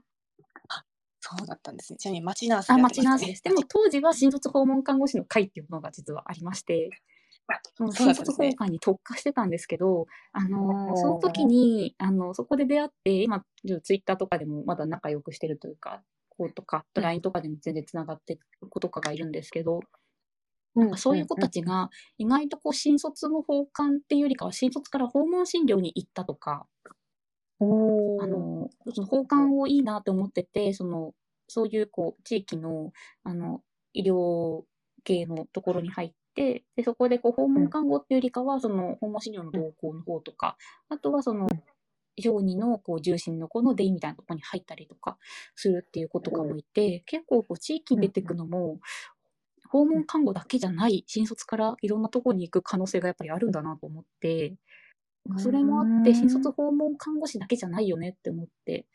[0.70, 0.86] あ、
[1.20, 1.98] そうだったんですね。
[1.98, 2.84] ちなみに町ナースあ、でね？
[2.84, 3.44] 町ナースです。
[3.44, 6.96] でも当時は新卒訪問看護師の会っていうものが実はありまして、あ、
[7.92, 8.50] 新卒ったんですね。
[8.52, 11.46] 訪韓に特化してたんですけど、あの、その時。
[11.46, 13.44] に、あの、そこで出会って、今、
[13.84, 19.78] ツイッターとかでもまだ仲良くしてるというか、子とか、うん LINE とかでも全然つながってる子とかがいるんですけど、
[20.76, 26.66] うんなんかそういう子たちが意外とこう新卒の訪韓っていうよりかは新卒から訪問診療に行ったとか、
[27.60, 31.14] おーあの、その訪韓をいいなと思ってて、その、
[31.48, 32.92] そういうこう、地域の、
[33.24, 33.62] あの、
[33.94, 34.64] 医療
[35.04, 40.58] 系のところに入って、で、そこでこう、訪問看護っていうよりかは、その、訪問診療の同行の方とか、
[40.90, 41.48] あとはその、
[42.20, 45.18] 小児のこう重心の子のデイみたいなところに入ったりとか
[45.56, 48.80] するっていう子とかもいて、結構こう地域に出てくのも、
[49.70, 54.56] 訪問看護だけじゃない、新卒からいろんなところに行く可能性がやっぱりあるんだなと思って、
[55.38, 56.16] それもあって、うん。
[56.16, 58.86] 新卒訪問看護師だけじゃないよねって思って、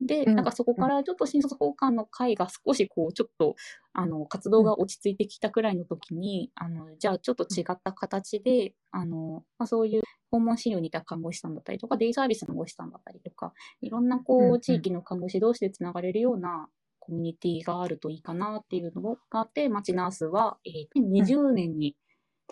[0.00, 3.56] で、うんなんかそこからちょっと新卒訪韓の会が少しこう、ちょっと、
[3.92, 16.68] あの、活動が落ち着いてきたくらいの時に、あの、じゃあちょっと違った形で、あの、まあ、そういう訪問診療にいた看護師さんだったりとか、デイサービスの看護師さんだったりとか、いろんなこうんうんう、地域の看護師同士でつながれるような
[17.00, 21.96] コミュニティがあるといいかなっていうのがあって、町ナースは、えー、20年に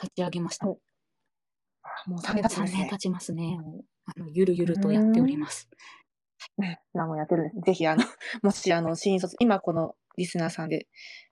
[0.00, 0.68] 立ち上げました。
[0.68, 0.78] お
[2.06, 2.98] もう3年経つん3ですね年経。
[2.98, 3.58] ちますね。
[3.58, 5.68] もうあのゆるゆるとやっております。
[6.94, 7.60] 今もやってるんです。
[7.60, 8.02] ぜひ、あの、
[8.42, 10.86] もし、あの、新卒、今このリスナーさんで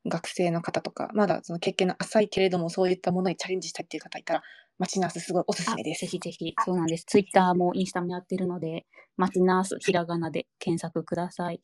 [0.06, 4.42] 学生の方とか、まだその経験の浅いけれども、そういったものにチャレンジしたいっていう方いたら、
[4.78, 6.00] マチナースすごいおすすあめです。
[6.00, 7.04] ぜひぜひ、そうなんです。
[7.04, 11.60] ツイッターもインスタもやってるので、マチナース、ひらがなで検索ください。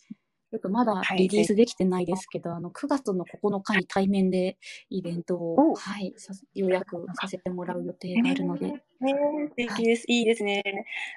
[0.50, 4.56] ちょっとまだはいリリースできてないですけど、あの9月の9日に対面で
[4.88, 10.04] イベントおを、はい、さようやくさせてもらう予定があるので、ねえ、素敵です。
[10.08, 10.62] いいですね。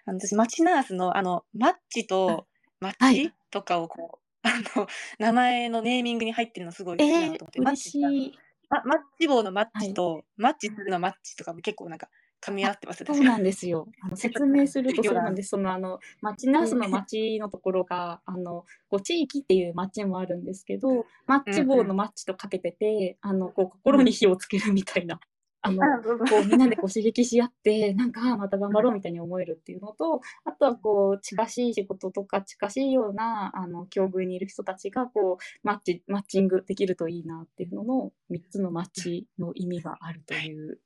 [0.05, 2.45] あの、私、マチナースの、あの、マッチと、
[2.81, 4.87] マッチはいとかをこう、あの、
[5.19, 8.39] 名前のネーミングに入ってるのすごい好きなと思って。、マッ嬉しチってい。
[8.69, 12.09] まマッチ棒のマッチと、マッチするのマッチとかも結構なんか、
[12.41, 13.87] 噛み合ってますそうなんですよ。
[14.01, 15.49] あの説明するとそうなんでです。
[15.51, 25.19] そのあの、町ナースの町のところが、あの、こう地域っていう町もあるんですけど、マッチ棒のマッチとかけてて、あの、こう心に火をつけるみたいな、
[25.63, 40.79] あの、こうみんなでこう刺激し合って、なんか、あまた頑張ろうみたいに思えるっていうのと、あとはこう、近しい仕事とか近しいような、あの、境遇にいる人たちが、こう、マッチ、マッチングできるといいなっていうのの、3つのマッチの意味があるという、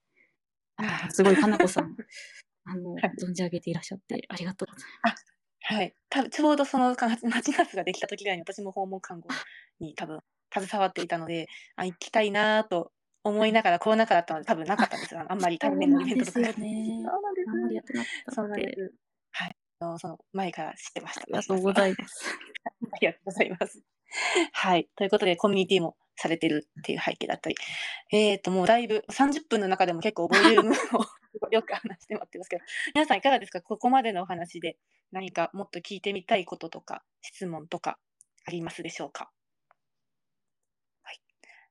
[0.78, 1.96] あすごい、かなこさん、
[2.66, 5.26] あの、はい存じ上げていらっしゃって、ありがとうございます。
[5.68, 5.96] はい。
[6.10, 9.28] たぶんちょうどそのかマチナースができた時ぐらいに私も訪問看護
[9.80, 10.22] に多分
[10.54, 12.92] 携わっていたので、あ、行きたいなぁと
[13.24, 15.26] 思いながらコロナ禍だったので多分なかったんですよ。
[15.28, 16.34] あんまり対面のイベントとか。
[16.34, 17.82] そうなんですよね
[18.30, 18.50] そう。
[19.32, 19.56] はい。
[19.98, 21.22] その前から知ってました。
[21.22, 22.38] ありがとうございます。
[22.94, 23.82] ありがとうございます。
[24.52, 24.88] はい。
[24.96, 27.56] ということで、コミュニティもされてるっていう背景だったり。
[28.12, 32.64] えっ、と、もうだいぶ30分の中でも結構ボリュームをよく話してもらってますけど、
[32.96, 33.62] 皆さんいかがですか？
[33.62, 34.78] ここまでのお話で
[35.12, 38.00] 何かもっと聞いてみたいこととか、質問とか
[38.46, 39.32] ありますでしょうか？
[41.04, 41.22] はい。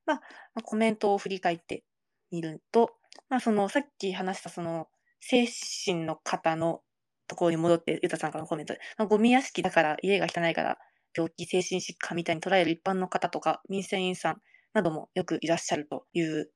[0.05, 0.21] ま
[0.55, 1.83] あ、コメントを振り返って
[2.31, 2.97] みると、
[3.29, 4.87] まあ、その、さっき話したその、
[5.21, 5.47] 精
[5.85, 6.83] 神の方の
[7.27, 10.77] ところに戻って、ゆたさんからのコメントで、まあ、ゴミ屋敷だから、家が汚いから、
[11.15, 14.41] 病気、精神疾患みたいに捉える一般の方とか、民生委員さん
[14.73, 16.49] などもよくいらっしゃるという、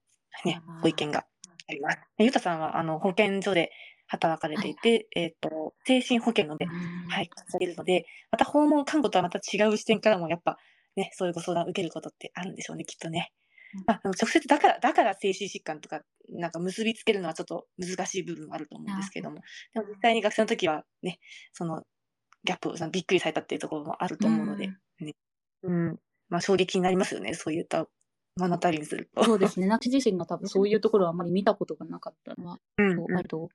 [0.45, 1.25] ねご意見が
[1.67, 1.97] あります。
[2.19, 3.71] ゆたさんは、あの、保健所で
[4.07, 10.57] 働かれていて、えっ、と、精神保健ので、はい、されるので、また訪問看護とはまた違う視点からも、やっぱ、
[10.95, 13.31] ね、そういうご相談を受けることってあるんでしょうね、きっとね。
[13.85, 19.41] まあ、直接だから、だから精神疾患とか、なんか結びつけるのはちょっと難しい部分はあると思うんですけども、
[19.73, 21.19] でも実際に学生の時はね、
[21.53, 21.83] その
[22.43, 24.67] ギャップをそのびっくりされたっていうところもあると思うので、
[24.99, 25.15] ね
[25.63, 25.99] うん、
[26.29, 27.87] まあ衝撃になりますよね、そういった
[28.37, 29.23] 目の当たりにすると。
[29.23, 29.67] そうですね。
[29.67, 33.49] 私自身が多分そういうところはあまり見たことがなかったのは、うんあると、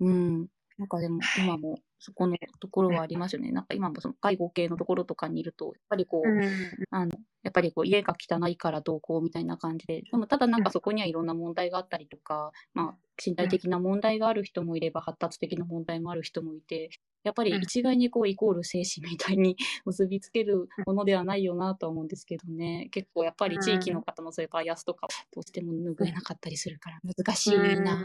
[0.00, 0.46] うん。
[0.78, 3.50] なんかでもはい今もそこのところはありますよね。
[3.50, 6.42] なんか今もその介護系のところとかにいると、やっぱりこう、うん
[6.90, 16.90] あの、やっぱりこう家が汚いからどうこうみたいな感じで、でもただなんかそこにはいろんな問題があったりとか、まあ身体的な問題がある人もいれば発達的な問題もある人もいて、
[17.24, 22.88] やっぱりうん一概にこうイコール精神みたいに 結びつけるものではないよなとは思うんですけどね。
[22.92, 28.04] 結構やっぱり地域の方のそういうバイアスとかどうしても拭えなかったりするから難しいな。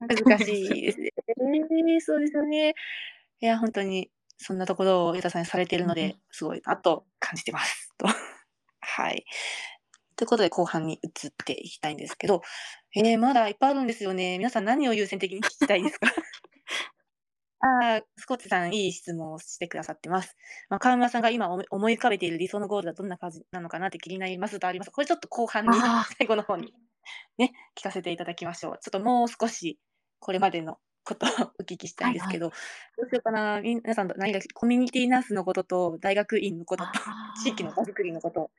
[0.00, 1.10] 難しいですね。
[2.00, 2.74] そうですよね。
[3.40, 7.94] いや、本当に、そんなところをゆたさんにされているのうんで、すごいなと感じてます。
[7.98, 8.06] と。
[8.80, 9.24] はい。
[10.16, 12.42] ということで、後半に移っていきたいんですけど、
[12.94, 14.38] えー、まだいっぱいあるんですよね。
[14.38, 16.08] 皆さん何を優先的に聞きたいですか？
[17.60, 20.36] あースコッチさん、いい質問をしてくださってます。
[20.68, 24.90] まあ、川村さんが今思い浮かべている理想のゴールはどんな感じなのかなって気になりますとあります。
[24.90, 26.72] これちょっと後半にあ、 最後の方に
[27.38, 28.78] ね、聞かせていただきましょう。
[28.80, 29.78] ちょっともう少し、
[30.20, 32.54] これまでのことをお聞きしたいんですけど、ど
[33.06, 37.00] うしようかな、皆さん何かコミュニティナースのことと、大学院のことと、
[37.34, 38.50] 地域の場作りのこと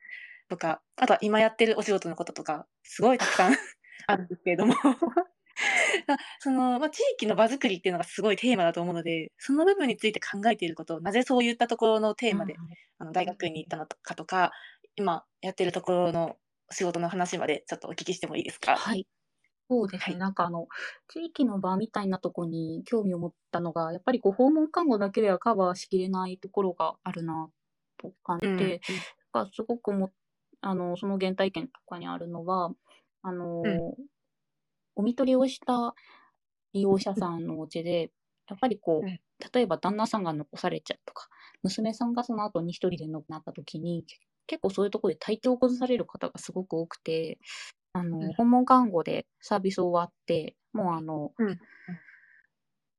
[0.48, 3.54] とか、あとは今やってるお仕事のこととか、すごいたくさん
[4.08, 4.74] あるんですけれども。
[6.40, 12.60] その、ま、地域の場作りっていうのがすごいテーマだと思うので、その部分について考えていること、なぜそういったところのテーマで、
[12.98, 14.52] あの、大学院に行ったのかとか、
[14.96, 16.36] 今やってるところの
[16.70, 18.76] 仕事の話までちょっとお聞きしてもいいですか？
[18.76, 19.06] はい。
[19.70, 20.66] そうですね、なんかあの、
[21.08, 27.50] 地域の場みたいなとこに興味を持ったのが、やっぱりこう訪問看護だけではカバーしきれないところがあるな
[27.98, 28.58] と感じて、うん、
[29.34, 30.10] なんかすごくも
[30.60, 32.72] あの、その原体験とかにあるのは、
[33.22, 33.94] あの、うん、
[34.96, 35.94] お見取りをした
[36.72, 38.10] 利用者さんのお家で、
[38.48, 41.28] やっぱりこう、例えば旦那さんが残されちゃうとか、
[41.62, 44.04] 娘さんがその後に一人で亡くなった時に、
[44.46, 47.38] 結構そういうところで体調を崩される方がすごく多くて、
[47.92, 51.58] あの、うん、訪問看護でサービス終わって、もうあの、うん、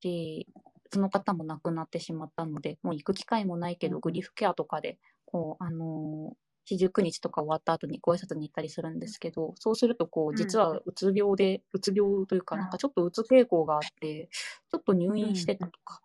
[0.02, 0.46] で、
[0.92, 6.34] その方も亡くなってしまったので、もう行く機会もないけど、グリフケアとかで、こう、あの
[6.66, 14.30] 四十九日とか終わった後にご挨拶に行ったりするんですけど、そうするとこう、実はうつ病で、うつ病というか、なんかちょっとうつ傾向があって、
[14.72, 16.02] ちょっと入院してたとか。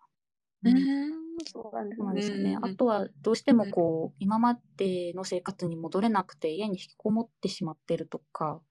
[0.65, 2.57] うん、そうなんですね。
[2.61, 8.61] あとは、どうしてもこう、今までの生活に戻れなくて、家に引きこもってしまってるとか、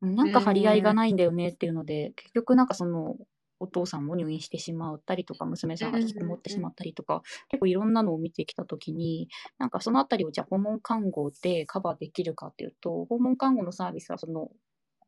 [0.00, 3.16] なんか張り合いがないんだよねっていうので、結局なんかその、
[3.60, 9.28] お父さんも入院してしまったりとか、娘さんが引きこもってしまったりとか、結構いろんなのを見てきたときに、
[9.58, 14.50] なんかそのあたりをじゃあ訪問看護でカバーできるかっていうと、訪問看護のサービスはその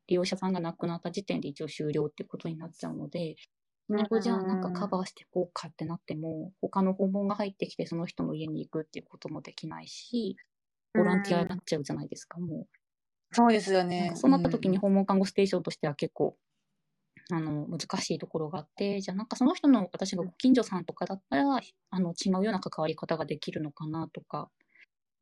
[0.06, 3.36] 利用者さんが亡くなった時点で一応終了っていうことになっちゃうので、
[3.88, 10.36] そじゃあなんかカバーしていこうかってなっても、他の訪問が入ってきてその人の家に行くっていうこともできないし、
[10.92, 12.66] ボランティアになっちゃうじゃないですか、もう。
[13.32, 14.12] そうですよね。
[14.16, 16.36] そうなった時に訪問看護ステーションとしては結構
[17.32, 24.48] あの、難しいところがあって、じゃあなんかその人の私がご近所さんとかだったら、あの、違うような関わり方ができるのかなとか、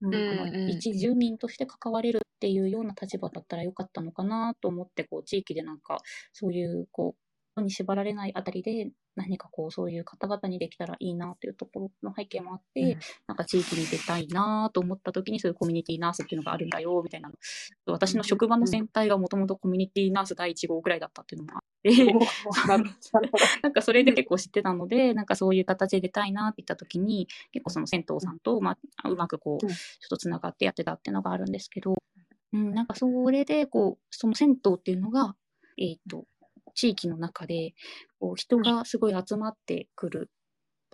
[0.03, 0.19] うん、あ
[0.51, 5.99] の一住民として関われるっていうような立場だったらよかったのかなと思って、こう、地域でなんか、
[6.33, 7.24] そういう、こう、
[7.63, 17.31] に縛られないあたりで、何かこう、そういう方々にできたらいいなというところの背景もあって、うん、なんか地域に出たいなと思った時に、そういうコミュニティナースっていうのがあるんだよ、みたいな。
[17.87, 21.91] 私の職場の先輩がもともとコミュニティナース第1号ぐらいだったっていうのもあって、
[23.63, 31.97] なんかそれで結構知ってたので、なんかそういう形で出たいなって言った時に、結構その銭湯さんと、まあ、うまくこう、ちょっとつながってやってたっていうのがあるんですけど、
[32.53, 35.35] うん、なんかそれで、こう、その銭湯っていうのが、
[35.77, 36.25] えっ、ー、と、
[36.75, 37.75] 地域の中で
[38.19, 40.31] こう人がすごい集まってくる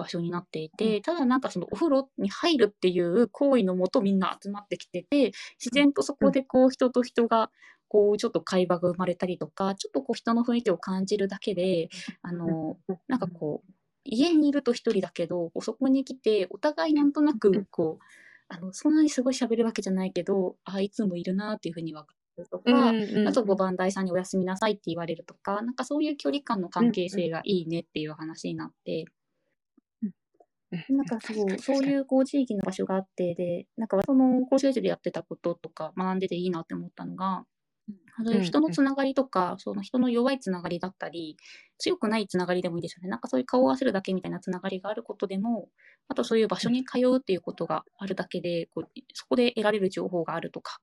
[0.01, 7.51] 場所になっていて、ただなんかそのお風呂に入るっていう 行為のもとみんな集まってきてて、自然とそこでこう人と人が
[7.89, 11.91] こうちょっと会話が生まれたりとか、ちょっとこう人の雰囲気を感じるだけで、
[12.23, 13.73] あの、なんかこう、
[14.05, 18.05] 家にいると一人だけど、そこに来て、お互いなんとなくこう、
[18.49, 22.15] あの、そんなにすごい喋るわけじゃないけど、あ、いつもいるなっていうふうに分か
[22.49, 29.07] とか、うんうん、あとご番台さんにおやすみなさいって言われるとか、なんかそういう距離感の関係性がいいねっていう話になって、
[30.89, 37.45] なんかそう、そういうこう地域の場所があって、で、なんかその講習所でやってたこととか学んでていいなって思ったのが、
[38.25, 41.37] そういう人のつながりとか、その人の弱いつながりだったり、
[41.79, 43.09] 強くないつながりでもいいですよね。
[43.09, 45.69] なんかそういう顔を合わせるだけみたいなつながりがあることでも、
[46.09, 50.79] あとそういう場所に通うっていうことがあるだけで、こうそこで得られる情報があるとか、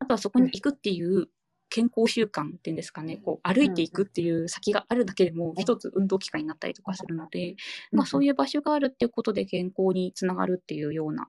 [0.00, 1.28] あとはそこに行くっていう
[1.68, 7.54] 健康習慣っていうんですかね、こう歩いていくっていう先があるだけでも一つ運動機会になったりとかするので、
[7.92, 11.28] まあそういう場所があるっていうことで健康につながるっていうような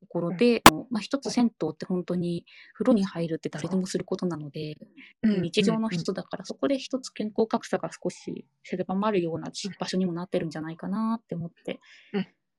[0.00, 4.76] ところで、まあ一つ銭湯って本当に風呂に入るって誰でもすることなので、
[5.24, 11.80] 日常の人だからそこで一つ健康格差が少し狭まるような場所にもなってるんじゃないかなって思って、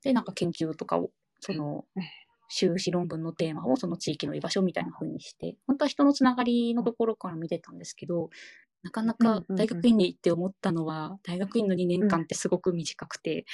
[0.04, 1.86] で、なんか研究とかをその
[2.48, 8.30] 修士論文のテーマをその地域の居場所みたいな風にして、本当は人のつながりのところから見てたんですけど、
[8.84, 13.46] なかなか大学院に行って思ったのは、大学院の2年間ってすごく短くて。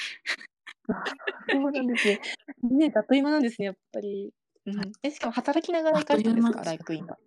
[1.50, 2.22] そうなんですね。
[2.64, 4.34] 2年あっという間なんですね、やっぱり。
[4.66, 7.18] うん、えしかも働きながら行かれたんですか、大学院は。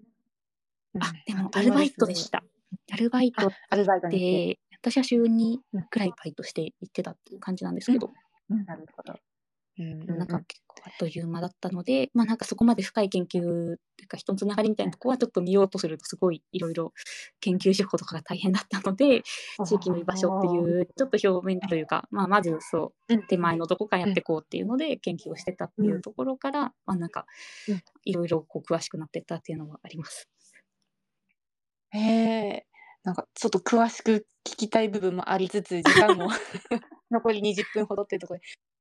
[1.01, 2.43] あ、でもアルバイトでした？
[2.93, 3.51] アルバイト
[4.11, 5.59] で、私は週2
[5.91, 8.13] くらいバイトして行ってたっていう感じなんですけど。
[8.49, 9.15] なるほど。
[9.79, 16.93] うん、なんか結構あっという間だったので、まあなんかそこまで深い研究っていうか人のつながりみたいなとこはちょっと見ようとするとすごいいろいろ
[17.41, 19.23] 研究手法とかが大変だったので、
[19.67, 27.27] 地域の居場所っていうちょっと表面というか、まあまずそう手前のどこかやっていこうっていうので研究をしてたっていうところから、まあなんか
[28.05, 30.29] いろいろこう詳しくなってったっていうのはあります。
[31.91, 32.67] へえ
[33.05, 36.29] なんかちょっと詳しく聞きたい部分もありつつ、時間も
[37.11, 38.76] 残り20分ほどっていうところで、えー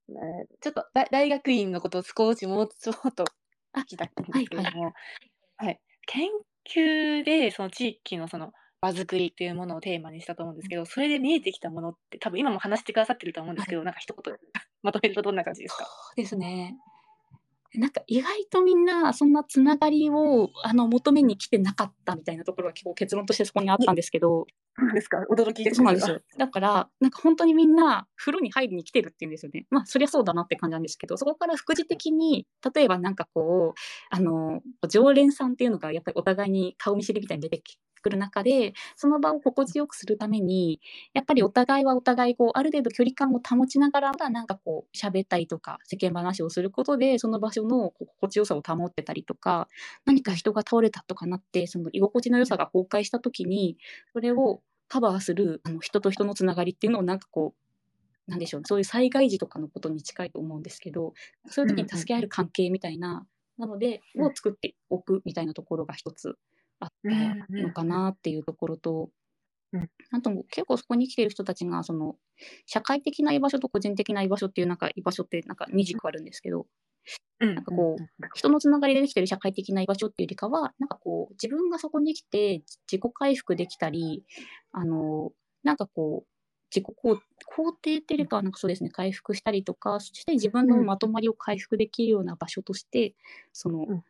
[0.61, 3.25] ちょっと大大学院のことを少しもうちょっと
[3.77, 4.93] 聞きたいんですけれども、
[5.57, 6.29] はい、研
[6.71, 14.35] 究でその地域のその場作りっていうものをテーマにしたと思うんですけど、それで見えてきたものって多分今も話してくださってると思うんですけど、なんか一言
[14.83, 15.85] まとめるとどんな感じですか？
[15.85, 16.77] そうですね。
[17.73, 24.47] なんか意外とみんなそんなつながりをあの求めに来てなかったみたいなところが結構結論としてそこにあったんですけど、
[24.93, 25.17] ですか？
[25.31, 26.21] 驚きそうなんですよ。
[26.37, 29.65] だから、なんか本当にみんな風呂に入りに来てるっていうんですよね。
[29.69, 32.45] まあ、そりゃそうだなって感じなんですけど、そこから副次的に、
[32.75, 37.61] 例えばなんかこう、あの、常連さんっていうのがやっぱりお互いに顔見知りみたいに出て
[38.01, 40.79] くる中で、その場を心地よくするために、
[41.13, 49.67] やっぱりお互いはお互いこう、ある程度距離感を保ちながら、なんかこう、喋ったりとか、世間話をすることで、その場所の心地よさを保ってたりとか、
[50.05, 53.77] 何か人が倒れたとかなって、その居心地の良さが崩壊した時に、
[54.13, 57.53] それをカバーするあの人と人のつながりっていうのをなんかこ
[58.27, 61.13] うなんでしょうそういう災害時とかのことに近いと思うんですけど
[61.49, 63.25] そういう時に助け合える関係みたいな、
[63.57, 66.35] なのでうんを作っておくみたいなところが一つ
[66.79, 67.09] あった
[67.49, 69.09] のかなっていうところと、
[70.21, 72.15] と結構そこに来てる人たちがその
[72.65, 76.65] 社会的な居場所と個人的な居場所っていうなんか居場所ってなんか二軸あるんですけど
[77.39, 78.03] ななんかこう
[78.33, 84.23] 人のつながりでできてる社会的な居場所っていうよりかは、なんかこう、自分がそこに来て自己回復できたり、
[84.71, 85.31] あの、
[85.63, 86.27] なんかこう、
[86.75, 87.15] 自己肯
[87.55, 93.15] 肯定っていうかは、なんかそうですね、回復したりとか、そして自分のまとまりを回復できるような場所として、
[93.53, 94.03] その、うん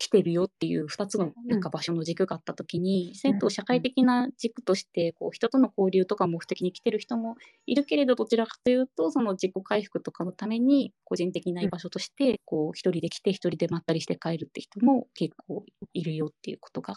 [0.00, 7.36] 来てるよっていう2つのなんか場所の軸があった時に、銭湯社会的な軸としてこう人との交流とか目的に来てる人も
[7.66, 16.96] いるけれどどちらかというとその自己回復とかのために個人的な居場所としてこう一人で来て一人でまったりして帰るって人も結構いるよっていうことが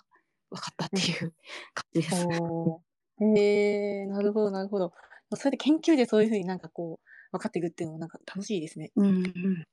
[0.49, 1.33] 分かったっていう
[1.73, 2.25] 感じです。
[2.39, 4.93] おーなるほどなるほど。
[5.35, 8.91] それで研究でそういうふうになんかこう分かっていくっていうのもなんか楽しいですね。
[8.95, 9.65] うんうん、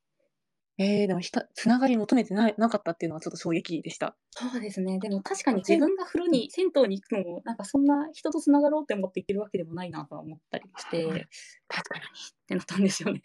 [0.83, 4.17] えー、でもひたつながり求めてないなかったっていうのはちょっと衝撃でした。
[4.31, 11.29] そうですねでも確かに自分が風呂に銭湯に行くのもなんかそんな人とつながろうって思って行ってるわけでもないなとは思ったりして
[11.69, 12.07] 確かにっ
[12.49, 13.21] てなったんですよね。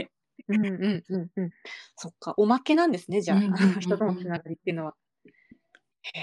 [0.49, 1.51] うんうんうんうん。
[1.95, 4.95] そっかおまけなんですねじゃあ、うんうんうんうん人とのつながりっていうのは。
[6.13, 6.19] へ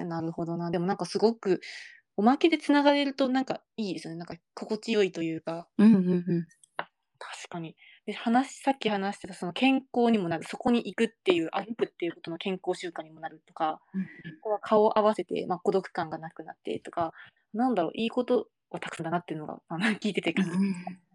[0.00, 0.70] えなるほどな。
[0.70, 1.60] でもなんかすごく
[2.16, 4.18] おまけでつながれるとなんかいいですよね。
[4.18, 5.68] なんか心地よいというか。
[5.76, 6.46] うんうんうん
[7.18, 7.76] 確かに。
[8.06, 14.08] で話さっき話してたその健康にもなるそこに行くっていう歩くっていうことの健康習慣にもなるとかうんこ
[14.42, 17.12] こは顔を合わせて、まあ、孤独感がなくなってとか
[17.54, 20.50] なんだろういいことはたくさんだなっていうのがあの聞いてて感じ、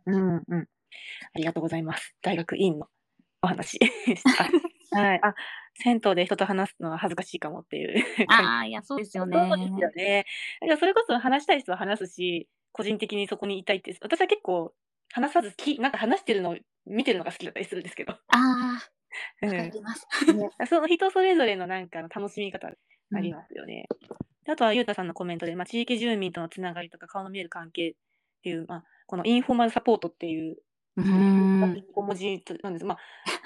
[0.05, 0.67] うんうん、
[1.33, 2.15] ありがとうございます。
[2.21, 2.88] 大学院の
[3.41, 3.79] お話。
[4.91, 5.35] はい、あ
[5.75, 8.03] 銭湯で人と話すのは恥ずかしいかもっていう。
[8.29, 9.38] ああ、いや、そうですよね。
[9.38, 10.25] そうですよね。
[10.61, 14.73] だからそれこそ話したい人は話すし、個人的にそこにいたいって、私は結構
[15.11, 16.57] 話さずき、なんか話してるのを
[16.88, 18.13] 見てるのが好きだったりするんですけど。
[18.13, 18.89] ああ、
[19.41, 20.07] うんわかります。
[20.33, 23.88] ね その人それぞれのなんかの楽しみ方ありますよね。
[24.45, 27.93] であとは、ゆうたさんのコメントで、まあ、地域住民とのつながりとか顔の見える関係っ
[28.43, 30.57] ていう、まあ、このインフォーマルサポートっていう
[30.97, 31.83] うーん。
[31.93, 32.85] 小文字なんです。
[32.85, 32.97] まあ、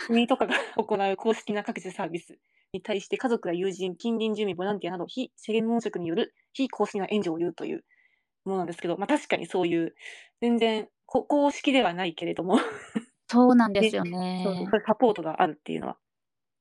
[0.07, 2.37] 国とかが行う公式な各種サービス
[2.73, 7.83] に対して家族や友人、近隣住民、ボランティアなど非専門職による非公式な援助を言うという
[8.45, 9.95] ものなんですけど、まあ、確かにそういう
[10.39, 12.59] 全然こ公式ではないけれども、
[13.31, 14.41] そうなんですよね。
[14.43, 15.97] そういうサポートがあるっていうのは。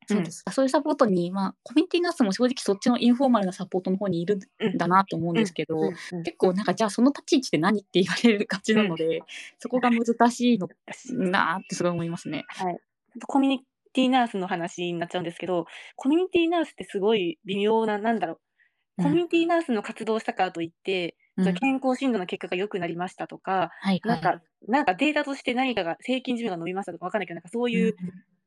[0.07, 0.45] そうです。
[0.51, 9.23] そういうサポートに、まあ、コミュニティナースも正直そっちのインフォーマルなサポートの方にいるんだなと思うんですけど、うんうん結構なんか、じゃあその立ち位置って何って言われる感じなので、
[9.59, 10.69] そこが難しいの
[11.09, 12.45] なーってすごい思いますね。
[12.49, 12.79] はい。
[13.27, 15.67] コミュニティナースの話になっちゃうんですけど、
[15.97, 18.35] コミュニティナースってすごい微妙な、なんだろ
[18.99, 19.03] う。
[19.03, 21.45] コミュニティナースの活動をしたからといって、うん。
[21.45, 24.01] じゃあ健康診断の結果が良くなりましたとか、はいはい。
[24.05, 27.97] なんか、なんかデータとして何かが、平均寿命が伸びましたとかわかんないけど、なんかそういう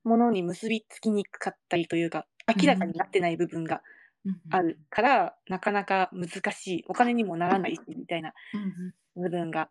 [0.04, 2.26] ものに結びつきにくかったりというか、
[2.62, 3.82] 明らかになってない部分が
[4.26, 8.34] うんあるから、なかなか難しい、お金にもならないしみたいな
[9.16, 9.70] 部分が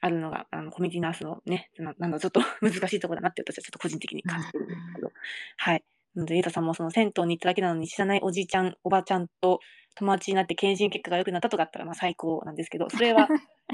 [0.00, 5.12] あるのが、あのコミュニティナースのね、ななんだ、ちょっと 難しいところだなって私はちょっと個人的に感じてるんですけど、
[5.56, 5.84] はい。
[6.16, 9.60] ゆうたさんもその銭湯に行っただけなのに知らないおじいちゃん、おばちゃんと
[9.94, 13.28] 友達になって検診結果が良くなったとかあったら、まあ最高なんですけど、 それは、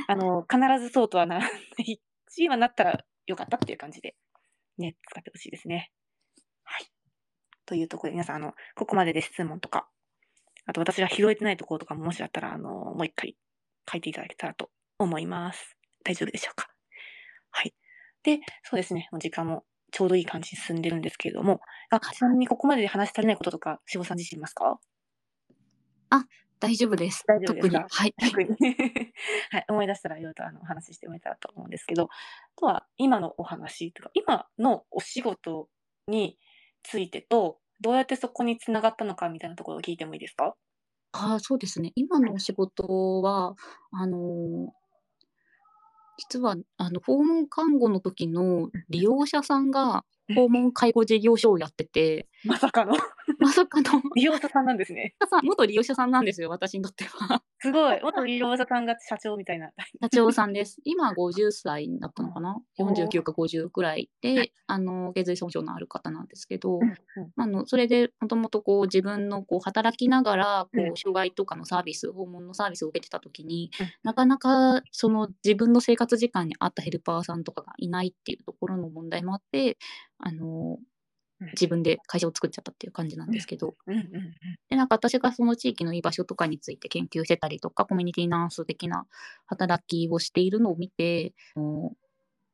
[0.07, 1.49] あの、必ずそうとはならな
[1.84, 4.16] いし、 まあなったら良かったっていう感じで、
[4.78, 5.93] ね、使ってほしいですね。
[6.64, 6.86] はい。
[7.66, 9.88] というところで、皆さん、あの、ここまでで質問とか、
[10.66, 13.36] あと私が拾えてないところとかももしあったら、あの、もう一回
[13.90, 15.76] 書いていただけたらと思います。
[16.05, 16.68] 大丈夫でしょうか？
[17.51, 17.74] はい。
[18.22, 24.80] で、そうですね、もう時間もちょうどいい感じに進んでるんですけれども、あちなみにここまでで話し足りないこととか、しごさん自身いますか？
[26.61, 27.24] 大丈夫です。
[27.26, 27.68] 大丈夫ですか？
[27.68, 27.76] 特に。
[27.88, 28.14] はい。
[28.18, 28.51] 逆に
[29.51, 32.09] はい、思い出したらいろいろとあのお話ししてもらえたらと思うんですけど、あ
[32.57, 35.68] とは今のお話とか、今のお仕事
[36.07, 36.38] に
[36.84, 40.55] ついてと、どうやってそこに繋がったのかみたいなところを聞いてもいいですか？
[41.12, 41.93] ああ、そうですね。
[41.95, 43.55] 今のお仕事は、
[43.90, 44.72] あの
[46.16, 50.04] 実は、あの、訪問看護の時の利用者さんが
[50.34, 52.95] 訪問介護事業所をやってて、まさかの
[53.38, 55.14] まさかの利用者さんなんですね。
[55.43, 57.43] 元利用者さんなんですよ、私にとっては。
[57.61, 58.01] すごい。
[58.03, 59.70] 元利用者さんが社長みたいな。
[60.03, 60.80] 社長さんです。
[60.84, 62.57] 今50歳になったのかな？
[62.78, 66.97] おー ?49 か50くらいで、あの、頸髄損傷のある方なんですけど、うんうん
[67.36, 79.78] あの、それでもともとこう自分のこう働きながら、こう障害とかのサービス、訪問のサービスを受けてた時にうん、なかなかその自分の生活時間に合ったヘルパーさんとかがいないっていうところの問題もあって、
[80.18, 80.84] あのうん、
[81.53, 83.74] 自分で会社を作っちゃったっていう感じなんですけど、
[84.68, 89.07] で、なんか私がその地域の居場所とかについて研究してたりとか、コミュニティナース的な
[89.47, 91.34] 働きをしているのを見て、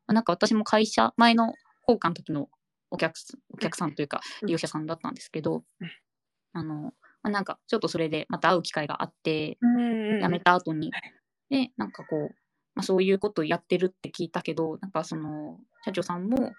[0.06, 2.48] なんか私も会社、前の放課の時の
[2.90, 4.46] お客すお客さんというか、うん。
[4.46, 5.90] 利用者さんだったんですけどうん、
[6.52, 6.92] あの、ま
[7.24, 10.90] あ、なんかちょっとそれでまた会う機会があって、辞めた後に、
[11.50, 12.34] で、なんかこう、
[12.74, 16.52] まあ、そういうことをやってるって聞いたけど、なんかその、社長さんも、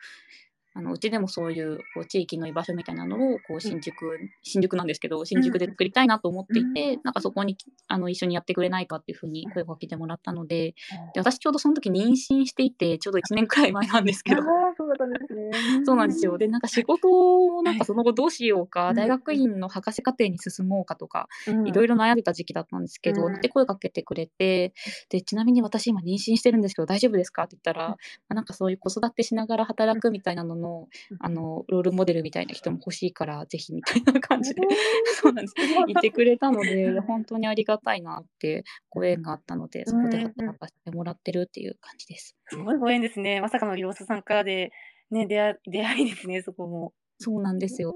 [0.79, 7.57] あのうちでもそういうこう地域の居場所みたいなのをこう新宿、新宿なんですけど新宿で作りたいなと思っていて、なんかそこに
[7.87, 10.73] あの一緒にやってくれないかっていうふうに声をかけてもらったので
[11.13, 14.41] で私ちょうどその時妊娠していてちょうど1年くらい前なんですけど。
[14.79, 15.83] そうだったんですね。
[15.85, 16.37] そうなんですよ。
[16.37, 18.95] で、なんか仕事をなんかその後どうしようか、うん。
[18.95, 21.67] 大学院の博士課程に進もうかとか、うん。
[21.67, 23.41] いろいろ悩んでた時期だったんですけど、うん。
[23.41, 24.73] で声かけてくれて、
[25.09, 27.91] で、ちなみに私今妊娠してるんですけど大丈夫ですかって言ったら、うん。
[27.91, 27.97] ま
[28.29, 30.68] あなんかそういう子育てしながら働くみたいなのの、
[31.11, 34.61] うんあの、ロールモデルみたいな人も欲しいから、ぜひみたいな感じで、
[35.21, 35.53] そうなんです。
[35.87, 42.35] 言ってくれたので、 本当にありがたいなってご縁があったので、そこで働かせてもらってるっていう感じです。
[42.47, 43.41] すごいご縁ですね。
[43.41, 44.71] まさかの利用者さんからで、
[45.11, 46.93] ね、出会出会いですね、そこも。
[47.19, 47.95] そうなんですよ。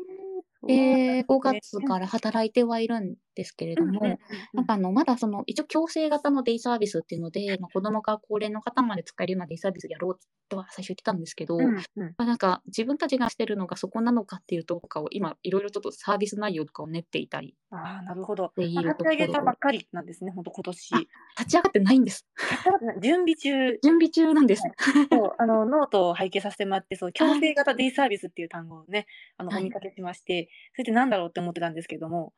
[0.68, 4.20] で、5なんですね月から働いてはいるんですけれども、
[4.54, 10.20] なんかあの、まだその、一応強制型のデイサービスっていうので、まあ、子供から高齢の方まで使えるようなデイサービスやろう
[10.50, 11.84] とは最初言ってたんですけど、うんうんま
[12.18, 18.52] あ、なんか自分たちがしてるのがそこなのかっていうとかを今いろいろちょっとサービス内容とかを練っていたりああ、なるほど。
[18.58, 20.96] 立ち上げたばっかりなんですね、本当今年。
[20.96, 21.00] あ
[21.40, 22.28] 立ち上がってないんです。
[23.02, 23.50] 準備中、
[23.82, 24.64] 準備中なんです。
[25.12, 29.08] そうあのノートを拝見させてもらって、そう共生型デイサービスっていう単語をね、
[29.38, 32.34] あのはいお見かけしまして、それってなんだろうって思ってたんですけども、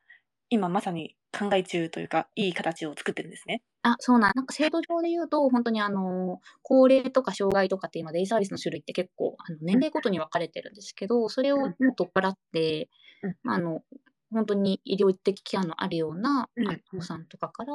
[0.48, 3.62] 今まさに考え中というか、いい形を作ってるんですね。
[3.82, 4.32] あ、そうなん。
[4.34, 12.88] なんか制度上で言うと、本当にあの、高齢とか障害とかって今デイサービスの種類って結構、あの年齢ごとに分かれてるんですけど、それをもう取っ払って
[13.22, 13.82] うん、まあ、あの、
[14.30, 17.72] 本当に医療的ケアのあるような、うんお子さんとかから、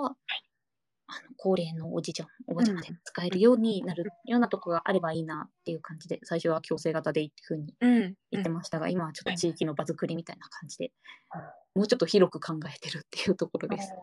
[1.11, 8.15] あの高齢のおじいちゃん、おばあちゃんまで使えるようになるようなとこがあればいいなっていう感じで、最初は強制型でいいっていうふうにうん。
[8.31, 10.91] 言ってましたが、今はちょっと地域の場作りみたいな感じで
[11.35, 11.41] うん、
[11.81, 13.93] もうちょっと広く考えてるっていうところです。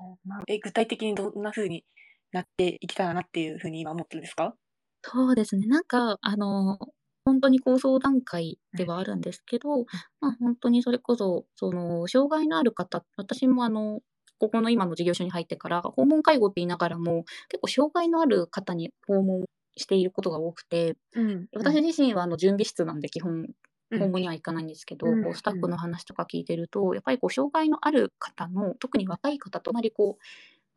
[0.49, 1.85] え具体的にどんな風に
[2.33, 4.55] なっていけたらなっていうふうに今思ってるんですか？
[5.03, 5.67] そうですね。
[5.67, 6.79] なんか、あの、
[7.25, 9.85] 本当に構想段階ではあるんですけど、
[10.21, 14.01] まあ、本当にそれこそ、その、障害のある方、私もあの、
[14.39, 19.45] ここの今の事業所に入ってから、訪問介護って言いながらも、結構障害のある方に訪問
[19.76, 23.47] していることが多くて、うん私自身はあの準備室なんで基本、
[23.91, 24.01] うん。
[24.01, 25.24] 訪問には行かないんですけど、うん。
[25.24, 30.22] こうスタッフの話とか聞いてると、やっぱりこう障害のある方の、特に若い方とあまりこう、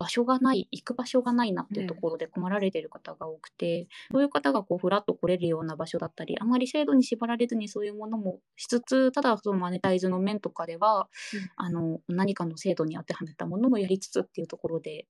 [0.02, 15.06] 場所がない、行く場所がないなっていうところで困られている方が多くて、そういう方がこうふらっと来れるような場所だったり、あまり制度に縛られずにそういうものもしつつ、ただそのマネタイズの面とかでは、うんあの何かの制度に当てはめたものもやりつつっていうところで、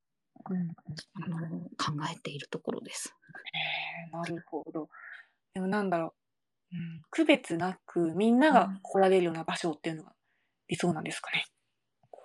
[0.50, 0.72] うん
[1.24, 3.16] あの考えているところです。
[3.54, 4.89] へえなるほど。
[5.54, 6.14] でもなんだろ
[6.74, 10.12] う、うん、区別なくみんなが来られるような場所っていうのが
[10.68, 11.46] 理想なんですかね。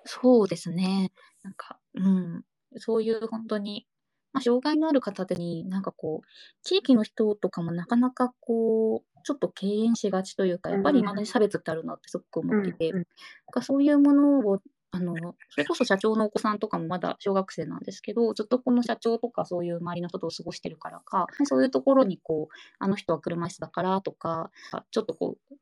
[0.07, 1.13] そうですね。
[1.43, 2.45] なんか、うん、
[2.77, 3.87] そういう本当に、
[4.33, 6.27] まあ、障害のある方に、なんかこう、
[6.63, 13.63] 地域の人とかもなかなかこう、ちょっと敬遠しがちというか、やっぱりまだに差別ってあるなってすごく思っていて、うんうん。
[13.63, 14.61] そういうものを、
[14.93, 15.15] あの、
[15.51, 24.51] それこそ社長のお子さんとかもまだ小学生なんですけど、ずっとこの社長とかそういう周りの人と過ごしてるからか、そういうところにこう、あの人は車椅子だからとか、
[24.91, 25.55] ちょっとこう、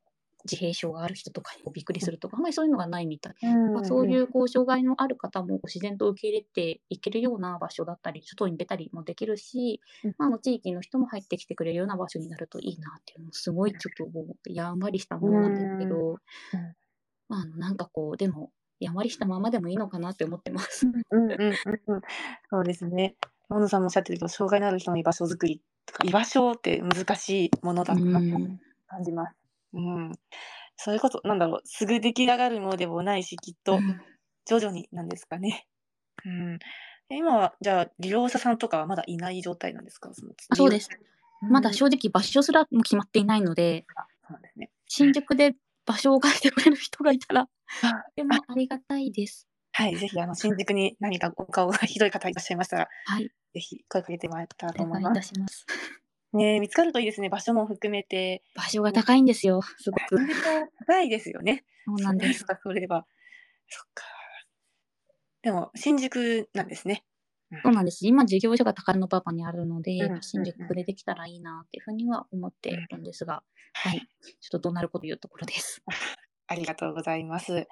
[0.44, 3.34] 自閉症がある人とかにびっくりするとか、あんまりそういうのがないみたい。
[3.72, 16.18] まあ、そういうこう障害のある方も自然と受け入れていけるような場所だったり、外に出たりもできるし、うんまあ、あの地域の人も入ってきてくれるような場所になるといいなっていうのも、すごいちょっともうやんわりしたものなんですけど、
[17.28, 20.86] まあ、なんかこう、でも、やんわりしたままでもいいのかなって思ってます。
[21.10, 22.00] うんうんうんうん。
[22.50, 23.16] そうですね。
[23.48, 28.58] 大野さんもおっしゃってるけど、障害のある人の居場所づくりとか、居場所って難しいものだうなとん。
[28.86, 29.43] 感じます。
[29.74, 30.12] うん。
[30.76, 34.00] それこそ、なんだろう、すぐ出来上がるものでもないし、きっとうん。
[34.46, 35.66] 徐々になんですかね。
[36.24, 36.58] うん。
[37.10, 40.12] 今は、じゃあ、利用者さんとかはまだいない状態なんですか？
[40.14, 40.88] そのあ、そうです。
[41.48, 44.70] まだうん正直場所すらも決まっていないので、あそうなんですね。
[44.86, 45.54] 新宿で
[45.86, 47.48] 場所を貸してくれる人がいたら、あ
[48.16, 49.46] でもありがたいです。
[49.72, 53.30] はい、ぜひ、あの、新宿に何かお顔がひどい方いらっしゃいましたら、はい。
[53.52, 55.32] ぜひ声かけてもらえたらと思います。
[56.34, 57.28] ねえ見つかるといいですね。
[57.28, 58.42] 場所も含めて。
[58.54, 59.60] 場所が高いんですよ。
[59.62, 60.18] すごく。
[60.86, 61.64] 高いですよね。
[61.86, 62.44] そうなんです。
[62.62, 63.06] それは。
[63.68, 64.04] そっか。
[65.42, 67.04] でも、新宿なんですね。
[67.62, 68.06] そうなんです。
[68.06, 73.42] 今、事業所が高野馬場にあるので、うん新宿でできたらいいなっていうふうには思っているんですが、
[73.74, 74.00] はい。
[74.40, 75.82] ちょっとどうなるこというところです。
[76.46, 77.52] ありがとうございます。
[77.52, 77.66] はい。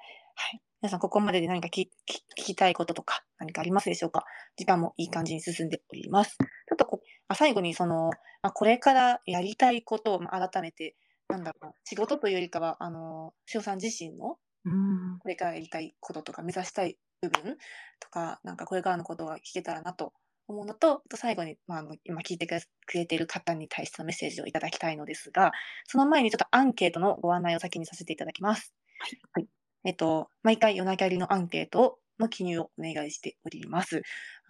[0.81, 1.91] 皆さん、ここまでで何か聞き
[2.39, 4.25] 聞きたいこととか何かありますでしょうか？
[4.55, 6.37] 時間もいい感じに進んでおります。
[6.37, 8.09] ちょっとこあ最後に、その、
[8.41, 10.95] まあ、これからやりたいことをまあ改めて、
[11.29, 15.19] なんだろうな、仕事というよりかは、あの、塩さん自身のうん。
[15.19, 17.57] これからやりたいこととか目指したい部分
[17.99, 20.13] とか、なんかこれからのことが聞けたらなと
[20.47, 22.55] 思うのと、最後に、まあ、あの今聞いてく
[22.93, 25.51] れている方に対してのメッセージをいただきたいのですが、
[25.85, 28.73] その前にちょっとアンケートのご案内を先にさせていただきます。
[29.33, 29.47] はい。
[29.85, 34.01] えっと、毎回夜なきゃりのアンケートの記入をお願いしております。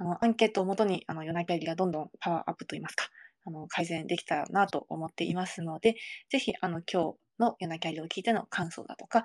[0.03, 3.05] あの、アンケートをもとに、あの、夜なきゃりがどんどんパワーアップといいますか、
[3.45, 5.95] あの、改善できたらなと思っていますので、
[6.29, 9.23] ぜひ、あの、今日の夜なきゃりを聞いての感想だとか、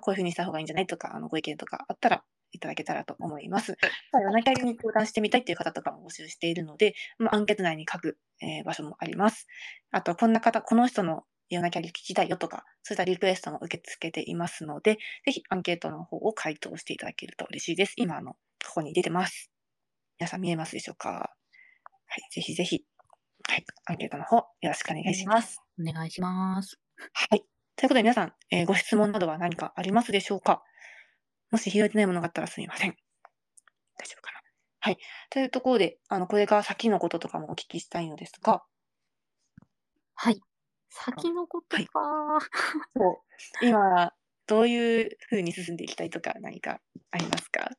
[0.00, 2.22] こういうふうにした方がいいんじゃないとか、あのご意見とかあったら
[2.52, 3.76] いただけたらと思います。
[4.12, 9.46] 夜中りに相談してみたいという方とかも募集しているので、まあ、アンケート内に書く、えー場所もあります。
[9.90, 17.94] あと、こんな方、この人の夜中り聞きたいよとか、そういったリクエストも受け付けていますので、ぜひアンケートの方を回答していただけると嬉しいです。
[17.96, 18.32] 今、あの、
[18.64, 19.50] ここに出てます。
[20.20, 21.08] 皆さん見えますでしょうか？
[21.08, 21.30] は
[22.16, 22.84] い、ぜひぜひ、
[23.48, 25.62] はい、アンケートの方よろしくお願いします。
[25.80, 26.78] お願いします。
[27.14, 27.40] はい。
[27.74, 30.62] ということで皆さん、えーご質問などは何かありますでしょうか？
[31.50, 32.90] もし拾えてないものがあったらすみません。
[32.90, 32.94] 大
[34.06, 34.40] 丈夫かな？
[34.80, 34.98] はい。
[35.30, 38.62] というところで、あの、これから先のこととかもお聞きしたいのですが、
[40.16, 40.38] はい。
[40.90, 41.98] 先のことはいか。
[42.94, 43.22] そ
[43.62, 44.12] う今、
[44.46, 47.70] どういうふうに進んでいきたいとか何かありますか？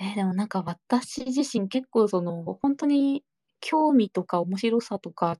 [0.00, 3.24] えーでもなんか私自身結構その本当に
[3.60, 5.38] 興味とか面白さとか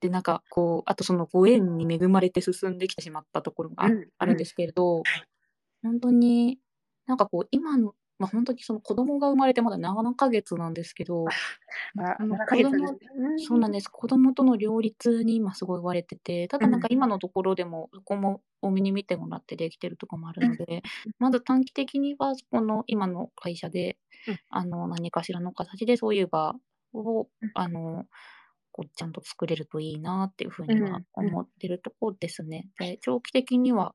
[0.00, 5.02] でなんかこうあとそのご縁に恵まれて進んできてしまったところがあ,、るんですけれど、
[5.82, 6.58] 本当に
[7.06, 11.24] なんかこう今の、まあ、本当にその子供が生まれてまだ7ヶ月なんですけど、
[11.94, 12.98] まあ、あの7ヶ月子供
[13.38, 13.88] そうなんです。
[13.88, 16.94] 子供との両立に今すごい言われててただなんかうん。
[16.94, 20.82] 今のところでもそこも多めに見てもらってできてるとこもあるので、
[21.18, 23.98] まず短期的にはこの今の会社で、
[24.28, 24.38] うん。
[24.48, 26.54] あの何かしらの形でそういう場
[26.92, 27.50] を、うん。
[27.54, 28.04] あの
[28.70, 31.28] こうちゃんと作れるといいなっていうふうにはうんうん。
[31.30, 32.68] 思ってるところですね。
[32.78, 33.94] で長期的には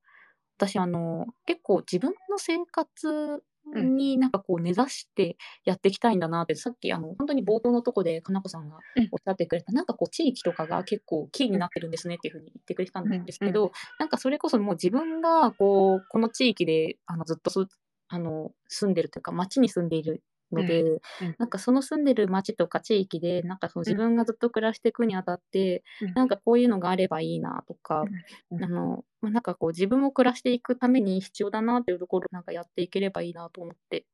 [0.57, 3.41] 私あの結構自分の生活うん
[3.76, 9.09] になんかこう根ざしてやっていきたいんだなって、さっきあの本当に冒頭のとこでかなこさんがうん。
[9.11, 17.67] おっしゃってくれた、なんかこう地域とかが結構キーになってるんですねっていうふうに言ってくれてたんですけど、なんかそれこそもう自分がこうこの地域であのずっとす
[18.07, 21.35] あの住んでるというか町に住んでいるので、うん。
[21.37, 26.13] なんかその住んでる町とか地域でなんかその自分がずっと暮らしていくにあたって、うん。
[26.13, 28.03] なんかこういうのがあればいいなとか、
[28.51, 34.05] うんあのまあなんかこう自分も暮らしていくために必要だなっていうところをなんかやっていければいいなと思って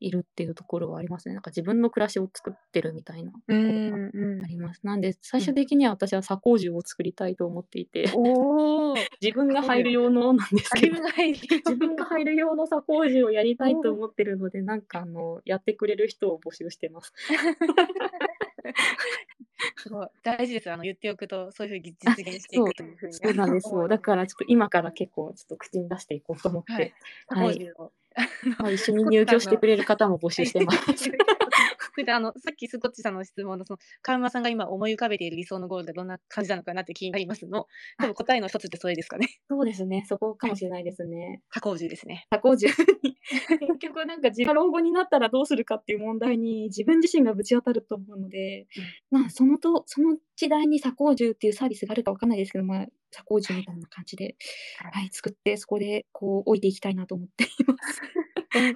[0.00, 1.34] いるっていうところはありますね。
[1.34, 4.80] なんか自分の暮らしを作ってるみたいなあります。
[4.84, 11.06] なんで最終的には私は左工住を作りたいと思っていて、おお 自分が入る用のなんですけど自分。
[11.06, 17.12] が入る自分が入る用の 左工事をやりたいと思ってるので、なんかあのやってくれる人を募集してます。
[19.76, 20.70] すごい大事です。
[20.70, 23.14] あの言っておくと、そういうふうに実現していくというふうに。
[23.14, 23.88] そうなんですよ。
[23.88, 26.94] だからちょっと今から結構ちょっと口に出していこうと思って、はい
[27.28, 27.92] はいを
[28.58, 31.10] まあ、一緒に入居してくれる方も募集してます。
[32.04, 37.66] であのさっきスコッチさんの質問のその川村さんが今思い浮かべている理想のゴールってどんな感じなのかなって気になりますの
[37.98, 39.28] 多分答えの一つってそれですかね。
[39.48, 40.04] そうですね。
[40.08, 41.42] そこかもしれないですね。
[41.48, 42.72] 加工樹ですね左工事に。
[43.58, 48.66] 結局なんか自分が老後になったらどうするかっていう問題に自分自身がぶち当たると思うので、
[49.10, 54.36] まあそのとその時代に左工住っていうサービスがあるかわかんないですけど、まあ左工住みたいな感じで、
[54.92, 58.00] はい、作ってそこでこう置いていきたいなと思っています。
[58.56, 58.74] どんな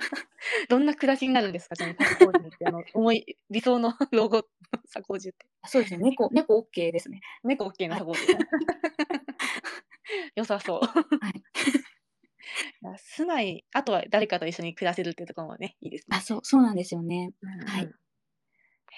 [0.68, 1.74] どんな暮らしになるんですか？
[1.74, 4.46] じゃあってあの思い理想の 老後
[4.92, 6.00] 加工樹ってそうですね。
[6.10, 7.20] 猫猫 OK ですね。
[7.44, 8.20] 猫 OK な加工樹
[10.34, 11.42] 良さそういい
[12.82, 16.16] や素枚、あとは誰かと一緒に暮らせるっていうところもね、いいですね。
[16.16, 17.32] あ、そう、そうなんですよね。
[17.66, 17.82] はい。
[17.84, 17.94] うんうん。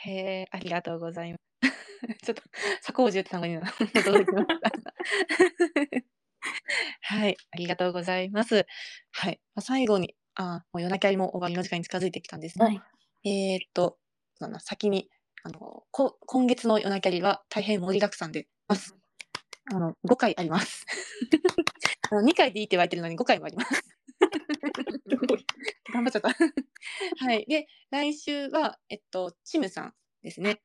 [0.05, 0.13] へ
[0.43, 1.43] え、ありがとうございます。
[2.25, 2.43] ちょっと、
[2.81, 4.73] 左高獣って単語に今 驚きました。
[7.03, 8.67] はい、ありがとうございます。
[9.11, 9.41] はい。
[9.55, 12.81] まあ、最後に、あ、もう夜なきゃりも終わりの時間に近づいてきたんですが、はい。
[13.25, 13.99] えーっと、
[14.41, 15.09] な、先に、
[15.45, 18.97] あの、こ今月の夜なきゃりは大変盛りだくさんでます。
[19.73, 20.87] あの、5回あります。
[22.11, 23.83] あの2回でいいって言われてるのに5回もあります。
[25.93, 26.29] 頑張っちゃった。
[27.25, 27.47] はい。
[27.47, 30.61] で、来週は、えっと、チムさんですね。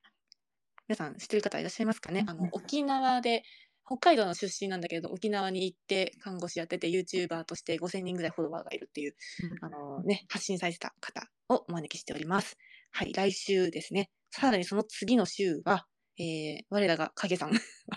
[0.88, 2.26] 皆さん知ってる方いらっしゃいますかね？
[2.28, 3.43] あの、沖縄で、
[3.88, 9.16] 北海道の出身なんだけど、沖縄に行って看護師やってて、YouTuber として5000人ぐらいフォロワーがいるっていう、
[9.62, 12.58] あのね、発信されてた方をお招きしております。
[12.92, 14.10] はい、来週ですね。
[14.30, 15.86] さらにその次の週は、
[16.20, 17.52] えー、我らが影さん。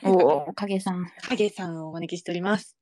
[0.05, 1.11] おお、 影さん。
[1.29, 2.77] 影さんをお招きしております。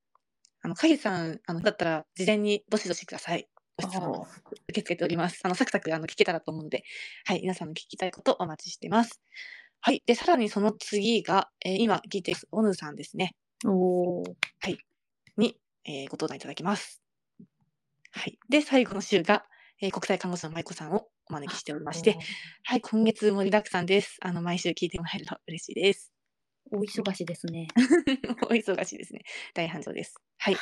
[0.61, 3.49] あの、影さん、あの、だったら、事前にどしどしください。
[3.81, 4.27] ご質問を
[4.67, 5.39] 受け付けております。
[5.43, 6.83] あの、サクサク、あの、聞けたらと思うので、
[7.25, 9.21] はい、皆さんの聞きたいことお待ちしてます。
[9.81, 10.03] はい。
[10.05, 13.35] で、さらにその次が、えー今聞いているオヌさんですね。
[13.65, 14.23] おお。
[15.37, 15.55] に、
[15.85, 17.01] えーご登壇いただきます。
[18.11, 18.37] はい。
[18.49, 19.45] で、最後の週が、
[19.81, 22.17] えー国際看護師の舞子さんをお招きしておりまして、
[22.63, 24.17] はい、今月盛りだくさんです。
[24.21, 26.11] あの、毎週聞いてもらえると嬉しいです。
[26.71, 27.67] お忙しいですね。
[28.43, 29.21] お忙しいですね。
[29.53, 30.15] 大繁盛です。
[30.37, 30.57] はい。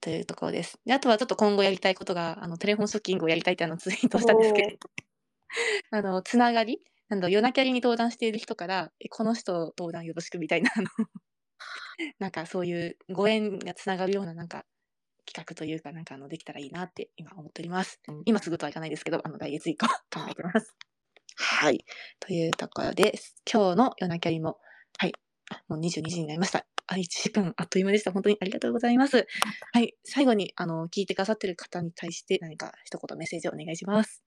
[0.00, 0.78] というところです。
[0.84, 4.90] で、あとはちょっと今後やりたいことが、あの、テレフォンショッキングをやりたいってあのツイートしたんですけど、
[5.90, 10.88] あの、つながりなんだ、夜なきゃりに登壇している人から、えこの人登壇よろしくみたいな、あの、
[12.18, 14.64] なんかそういうご縁がつながるようななんか
[15.26, 18.00] 企画というか、なんかあの、できたらいいなって今思っております。
[18.24, 20.74] 今すぐとはいかないですけど、あの、来月以降 考えてます。
[21.36, 21.84] はい。
[22.20, 23.36] というところです。
[23.50, 24.58] 今日の夜なきゃりも、
[24.98, 25.12] はい。
[25.50, 26.66] あもう22時になりました。
[26.86, 28.12] あ、1時間あっという間でした。
[28.12, 29.26] 本当にありがとうございます。
[29.72, 29.94] はい。
[30.04, 34.22] 最後に、あの、聞いてくださってる方に対して何か一言メッセージをお願いします。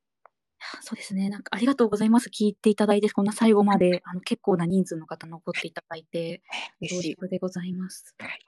[0.82, 1.30] そうですね。
[1.30, 2.30] なんかありがとうございます。
[2.30, 6.42] 聞いていただいて、こんな最後まで、あの、結構な人数の方残っていただいて、
[6.82, 7.16] 嬉しい。
[7.16, 8.16] 恐縮でございます。
[8.20, 8.46] はい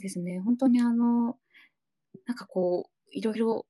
[0.00, 0.40] ですね。
[0.40, 1.36] 本当にあの、
[2.26, 3.66] なんかこう、いろいろ、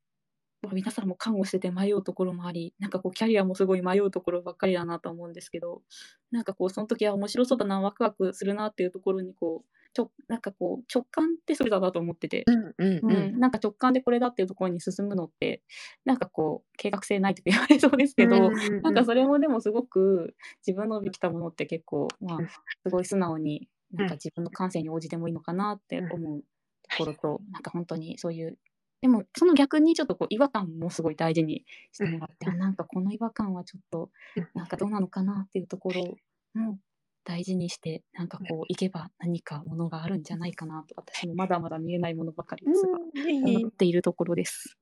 [0.63, 5.83] まあ皆さんも看護してて迷うところもあり、なんかこう、キャリアもすごい迷うところばっかりだなと思うんですけど、
[6.31, 13.37] なんかこう、その時は面白そうだな、ワクワクするなっていうところに、こう、ちょなんかこう、直感ってそれだなと思ってて、うんうんううん。
[13.37, 15.63] ん、なんか直感でこれだっていうところに進むのって、
[16.05, 18.51] なんかこう、計画性ないとか言われそうですけど、
[18.83, 20.35] なんかそれもでもすごく
[20.67, 22.55] 自分のできたものって結構、まあうん、す
[22.91, 26.13] ごい素直に、なんかうん自分の感性に応じてもいいのかなってうん。
[26.13, 26.43] 思う
[26.89, 28.59] ところと、なんか本当にそういう、
[29.03, 36.19] でもその逆にちょっとこう違和感もすごい大事にしてもらって、あなんかこの違和感はちょっとうん、なんかどうなのかなっていうところ
[36.55, 36.79] も
[37.25, 44.77] 大事にして、なんかこう、いけば何かものがあるんじゃないかなと、私もまだまだ見えないものばかりですが、思っているところです。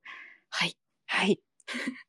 [0.48, 0.76] はい。
[1.06, 1.40] はい。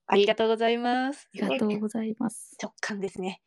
[0.07, 1.27] ありがとうございます。
[1.35, 2.55] ありがとうございます。
[2.61, 3.41] 直感ですね。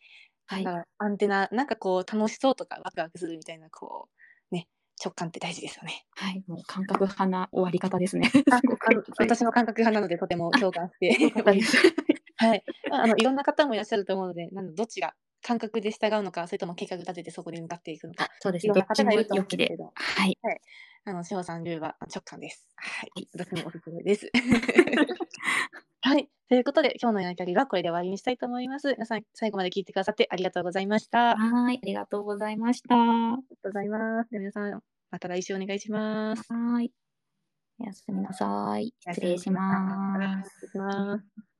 [0.47, 0.66] はい
[0.99, 4.09] アンテナ、なんかこう楽しそうとかワクワクするみたいな、こ
[4.53, 4.68] う、ね、
[5.03, 6.05] 直感って大事ですよね。
[6.11, 8.30] はい、もう感覚派な終わり方ですね。
[9.18, 11.16] 私も感覚派なのでとても共感して。
[12.37, 12.64] はい。
[12.91, 15.14] あの、いろんな方もいらっしゃると思うので、なんだどっちが
[15.45, 18.72] 感覚で従うのか、それとも計画立ててそこに向かっていくのかあ、そうですね。
[18.72, 19.36] どっちも良きで。
[19.38, 20.38] うんですけど、はい。
[21.05, 22.66] あの、志保さん流は直感です。
[22.76, 23.28] はいはい。
[23.34, 24.30] 私もおすすめです。
[26.01, 26.30] はい。
[26.49, 28.90] ということで、今日のやりとりはこれで終わりにしたいと思います。
[28.92, 31.32] 皆さん、最後まで聞いてくださってありがとうございました。
[31.32, 31.76] ありがはい。
[31.76, 32.97] ありがとうございました。
[32.97, 34.30] はとうございます。
[34.30, 36.42] では皆さん、また来週お願いします。
[36.80, 36.90] い。
[37.80, 38.95] おやすみなさい。
[38.99, 40.51] 失礼します。
[40.51, 41.54] 失礼します。